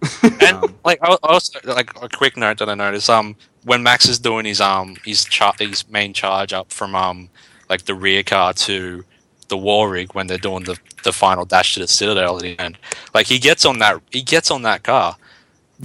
And 0.41 0.59
Um, 0.65 0.81
like 0.85 0.99
I 1.03 1.17
also 1.23 1.59
like 1.65 1.91
a 2.03 2.09
quick 2.09 2.37
note 2.37 2.59
that 2.59 2.69
I 2.69 2.75
noticed 2.75 3.09
um 3.11 3.37
when 3.65 3.83
Max 3.83 4.07
is 4.09 4.19
doing 4.19 4.45
his 4.47 4.61
um 4.61 4.97
his 5.05 5.25
char- 5.25 5.55
his 5.59 5.89
main 5.89 6.13
charge 6.13 6.53
up 6.53 6.73
from 6.73 6.95
um 6.95 7.31
like 7.71 7.85
the 7.85 7.95
rear 7.95 8.23
car 8.23 8.53
to 8.55 9.05
the 9.49 9.57
war 9.57 9.91
rig 9.91 10.15
when 10.15 10.27
they're 10.27 10.39
doing 10.39 10.65
the 10.65 10.79
the 11.05 11.13
final 11.13 11.45
dash 11.45 11.75
to 11.75 11.81
the 11.81 11.89
citadel 11.89 12.37
at 12.37 12.43
the 12.43 12.59
end 12.59 12.79
like 13.15 13.27
he 13.27 13.39
gets 13.39 13.65
on 13.65 13.79
that 13.79 14.01
he 14.11 14.23
gets 14.23 14.51
on 14.51 14.63
that 14.63 14.83
car 14.83 15.17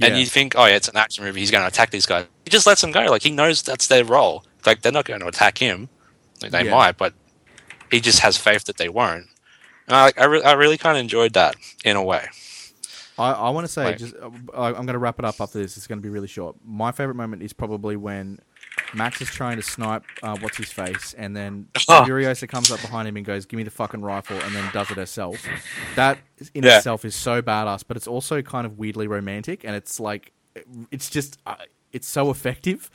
and 0.00 0.16
you 0.18 0.26
think 0.26 0.54
oh 0.56 0.66
yeah 0.66 0.76
it's 0.76 0.88
an 0.88 0.96
action 0.96 1.24
movie 1.24 1.40
he's 1.40 1.50
going 1.50 1.62
to 1.62 1.68
attack 1.68 1.90
these 1.90 2.06
guys. 2.06 2.26
He 2.44 2.50
just 2.50 2.66
lets 2.66 2.80
them 2.80 2.92
go. 2.92 3.04
Like 3.06 3.22
he 3.22 3.30
knows 3.30 3.62
that's 3.62 3.86
their 3.88 4.04
role. 4.04 4.44
Like 4.66 4.82
they're 4.82 4.92
not 4.92 5.04
going 5.04 5.20
to 5.20 5.26
attack 5.28 5.58
him. 5.58 5.88
Like, 6.42 6.52
they 6.52 6.64
Yeah. 6.64 6.70
might 6.70 6.96
but 6.98 7.14
he 7.90 8.00
just 8.00 8.20
has 8.20 8.36
faith 8.36 8.64
that 8.64 8.76
they 8.76 8.88
won't. 8.88 9.26
And 9.86 9.96
I 9.96 10.12
I, 10.16 10.24
re- 10.26 10.42
I 10.42 10.52
really 10.52 10.78
kind 10.78 10.96
of 10.96 11.00
enjoyed 11.00 11.32
that 11.34 11.56
in 11.84 11.96
a 11.96 12.02
way. 12.02 12.26
I, 13.18 13.32
I 13.32 13.50
want 13.50 13.66
to 13.66 13.72
say, 13.72 13.84
Like- 13.84 13.98
just 13.98 14.14
uh, 14.14 14.28
I'm 14.54 14.74
going 14.74 14.88
to 14.88 14.98
wrap 14.98 15.18
it 15.18 15.24
up 15.24 15.40
after 15.40 15.58
this. 15.58 15.76
It's 15.76 15.86
going 15.88 15.98
to 15.98 16.02
be 16.02 16.08
really 16.08 16.28
short. 16.28 16.54
My 16.64 16.92
favorite 16.92 17.16
moment 17.16 17.42
is 17.42 17.52
probably 17.52 17.96
when 17.96 18.38
Max 18.94 19.20
is 19.20 19.28
trying 19.28 19.56
to 19.56 19.62
snipe 19.62 20.04
uh, 20.22 20.36
what's 20.40 20.56
his 20.56 20.70
face, 20.72 21.14
and 21.18 21.36
then 21.36 21.68
Ah. 21.88 22.04
Furiosa 22.06 22.48
comes 22.48 22.70
up 22.70 22.80
behind 22.80 23.06
him 23.08 23.16
and 23.16 23.24
goes, 23.26 23.44
"Give 23.46 23.58
me 23.58 23.62
the 23.64 23.70
fucking 23.70 24.00
rifle," 24.00 24.38
and 24.40 24.54
then 24.54 24.68
does 24.72 24.90
it 24.90 24.96
herself. 24.96 25.36
That 25.96 26.18
in 26.54 26.62
Yeah. 26.64 26.78
itself 26.78 27.04
is 27.04 27.14
so 27.14 27.42
badass, 27.42 27.84
but 27.86 27.96
it's 27.96 28.06
also 28.06 28.40
kind 28.42 28.66
of 28.66 28.78
weirdly 28.78 29.06
romantic, 29.06 29.64
and 29.64 29.74
it's 29.76 29.98
like 30.00 30.32
it's 30.90 31.08
just 31.10 31.38
uh, 31.46 31.54
it's 31.92 32.08
so 32.08 32.30
effective 32.30 32.90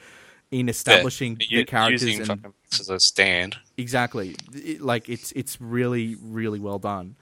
in 0.52 0.70
establishing 0.70 1.38
Yeah, 1.50 1.60
the 1.60 1.66
characters 1.66 2.04
using 2.04 2.30
and 2.30 2.54
as 2.80 2.90
a 2.90 3.00
stand 3.00 3.56
exactly 3.78 4.36
It- 4.54 4.82
like 4.82 5.10
it's 5.10 5.32
it's 5.32 5.60
really 5.60 6.16
really 6.22 6.60
well 6.60 6.78
done 6.78 7.16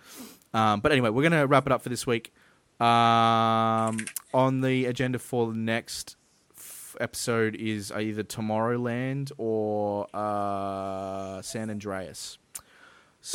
um, 0.54 0.82
but 0.82 0.92
anyway 0.92 1.10
we're 1.12 1.24
gonna 1.24 1.48
wrap 1.48 1.66
it 1.66 1.72
up 1.72 1.82
for 1.82 1.88
this 1.88 2.06
week 2.06 2.34
um, 2.82 3.98
on 4.34 4.60
the 4.62 4.86
agenda 4.86 5.18
for 5.20 5.48
the 5.52 5.58
next 5.58 6.18
episode 7.00 7.56
is 7.56 7.92
either 7.92 8.24
tomorrowland 8.24 9.32
or 9.38 10.08
uh, 10.14 11.42
san 11.42 11.70
andreas 11.70 12.38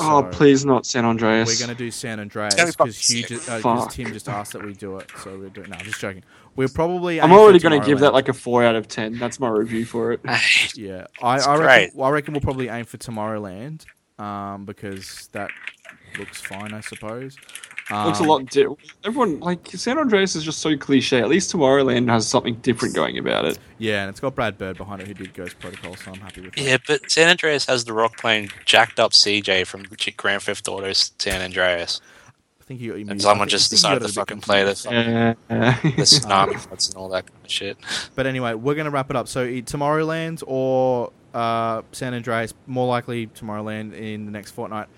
Oh, 0.00 0.28
please 0.32 0.64
not 0.64 0.84
San 0.84 1.04
Andreas. 1.04 1.48
we're 1.48 1.64
gonna 1.64 1.78
do 1.78 1.92
San 1.92 2.18
Andreas 2.18 2.56
gonna 2.56 2.66
be 2.66 2.72
fucking 2.72 2.86
because 2.88 3.08
Hugh 3.08 3.22
sick. 3.22 3.28
ju- 3.28 3.52
uh, 3.52 3.60
'cause 3.60 3.84
Fuck. 3.84 3.92
Tim 3.92 4.12
just 4.12 4.28
asked 4.28 4.52
that 4.54 4.64
we 4.64 4.72
do 4.72 4.96
it, 4.96 5.08
so 5.22 5.38
we're 5.38 5.48
doing. 5.48 5.70
No, 5.70 5.76
I'm 5.76 5.84
just 5.84 6.00
joking. 6.00 6.24
We're 6.56 6.66
probably. 6.66 7.20
I'm 7.20 7.30
already 7.30 7.60
going 7.60 7.80
to 7.80 7.86
give 7.86 8.00
that 8.00 8.12
like 8.12 8.28
a 8.28 8.32
four 8.32 8.64
out 8.64 8.74
of 8.74 8.88
ten. 8.88 9.16
That's 9.16 9.38
my 9.38 9.48
review 9.48 9.84
for 9.84 10.10
it. 10.10 10.20
Yeah, 10.74 11.06
I, 11.22 11.36
I 11.38 11.56
great. 11.56 11.66
reckon. 11.66 12.00
I 12.02 12.08
reckon 12.10 12.34
we'll 12.34 12.40
probably 12.40 12.66
aim 12.68 12.84
for 12.84 12.96
Tomorrowland, 12.98 13.84
um, 14.18 14.64
because 14.64 15.28
that 15.30 15.52
looks 16.18 16.40
fine, 16.40 16.72
I 16.74 16.80
suppose. 16.80 17.36
Looks 17.90 18.18
a 18.18 18.22
Um, 18.22 18.28
lot. 18.28 18.46
different. 18.46 18.78
everyone 19.04 19.40
like 19.40 19.68
San 19.68 19.98
Andreas 19.98 20.34
is 20.36 20.42
just 20.44 20.58
so 20.60 20.76
cliche. 20.76 21.20
At 21.20 21.28
least 21.28 21.52
Tomorrowland 21.52 22.08
has 22.10 22.26
something 22.26 22.54
different 22.56 22.94
going 22.94 23.16
about 23.18 23.44
it. 23.44 23.58
Yeah, 23.78 24.02
and 24.02 24.10
it's 24.10 24.20
got 24.20 24.34
Brad 24.34 24.58
Bird 24.58 24.76
behind 24.76 25.02
it 25.02 25.08
who 25.08 25.14
did 25.14 25.34
Ghost 25.34 25.58
Protocol, 25.60 25.94
so 25.96 26.10
I'm 26.12 26.20
happy 26.20 26.40
with 26.40 26.54
that. 26.54 26.60
Yeah, 26.62 26.78
but 26.86 27.10
San 27.10 27.28
Andreas 27.28 27.66
has 27.66 27.84
the 27.84 27.92
Rock 27.92 28.16
playing 28.18 28.50
jacked 28.64 28.98
up 28.98 29.12
CJ 29.12 29.66
from 29.66 29.84
Grand 30.16 30.42
Theft 30.42 30.66
Auto 30.68 30.92
San 30.92 31.40
Andreas. 31.42 32.00
I 32.60 32.64
think 32.64 32.80
you. 32.80 32.96
you 32.96 33.06
And 33.08 33.22
someone 33.22 33.48
just 33.48 33.72
I 33.72 33.76
think 33.76 33.82
you 33.94 34.00
decided 34.00 34.08
to 34.08 34.12
fucking 34.12 34.40
play 34.40 34.64
the, 34.64 34.70
confused. 34.74 34.84
fucking- 34.84 35.14
Uh, 35.14 35.34
the 35.96 36.02
tsunami 36.02 36.58
floods 36.58 36.88
and 36.88 36.96
all 36.96 37.08
that 37.10 37.26
kind 37.26 37.44
of 37.44 37.50
shit. 37.50 37.76
But 38.16 38.26
anyway, 38.26 38.54
we're 38.54 38.74
going 38.74 38.86
to 38.86 38.90
wrap 38.90 39.08
it 39.10 39.14
up. 39.14 39.28
So 39.28 39.44
e- 39.44 39.62
Tomorrowland 39.62 40.42
or 40.48 41.12
uh, 41.32 41.82
San 41.92 42.14
Andreas, 42.14 42.54
more 42.66 42.88
likely 42.88 43.28
Tomorrowland 43.28 43.92
in 43.94 44.24
the 44.26 44.32
next 44.32 44.50
fortnight. 44.50 44.88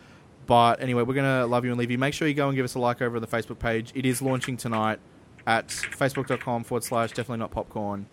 But 0.48 0.80
anyway, 0.80 1.02
we're 1.02 1.14
going 1.14 1.40
to 1.40 1.46
love 1.46 1.64
you 1.66 1.70
and 1.70 1.78
leave 1.78 1.90
you. 1.90 1.98
Make 1.98 2.14
sure 2.14 2.26
you 2.26 2.32
go 2.32 2.48
and 2.48 2.56
give 2.56 2.64
us 2.64 2.74
a 2.74 2.78
like 2.78 3.02
over 3.02 3.16
on 3.16 3.22
the 3.22 3.28
Facebook 3.28 3.58
page. 3.58 3.92
It 3.94 4.06
is 4.06 4.22
launching 4.22 4.56
tonight 4.56 4.98
at 5.46 5.68
facebook.com 5.68 6.64
forward 6.64 6.82
slash 6.82 7.10
definitely 7.10 7.38
not 7.38 7.50
popcorn. 7.50 8.06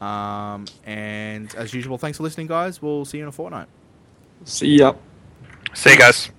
Um, 0.00 0.66
and 0.84 1.52
as 1.56 1.74
usual, 1.74 1.98
thanks 1.98 2.18
for 2.18 2.22
listening, 2.22 2.46
guys. 2.46 2.80
We'll 2.80 3.04
see 3.04 3.18
you 3.18 3.24
in 3.24 3.28
a 3.28 3.32
fortnight. 3.32 3.66
See 4.44 4.78
ya. 4.78 4.94
See 5.74 5.90
you 5.90 5.98
guys. 5.98 6.30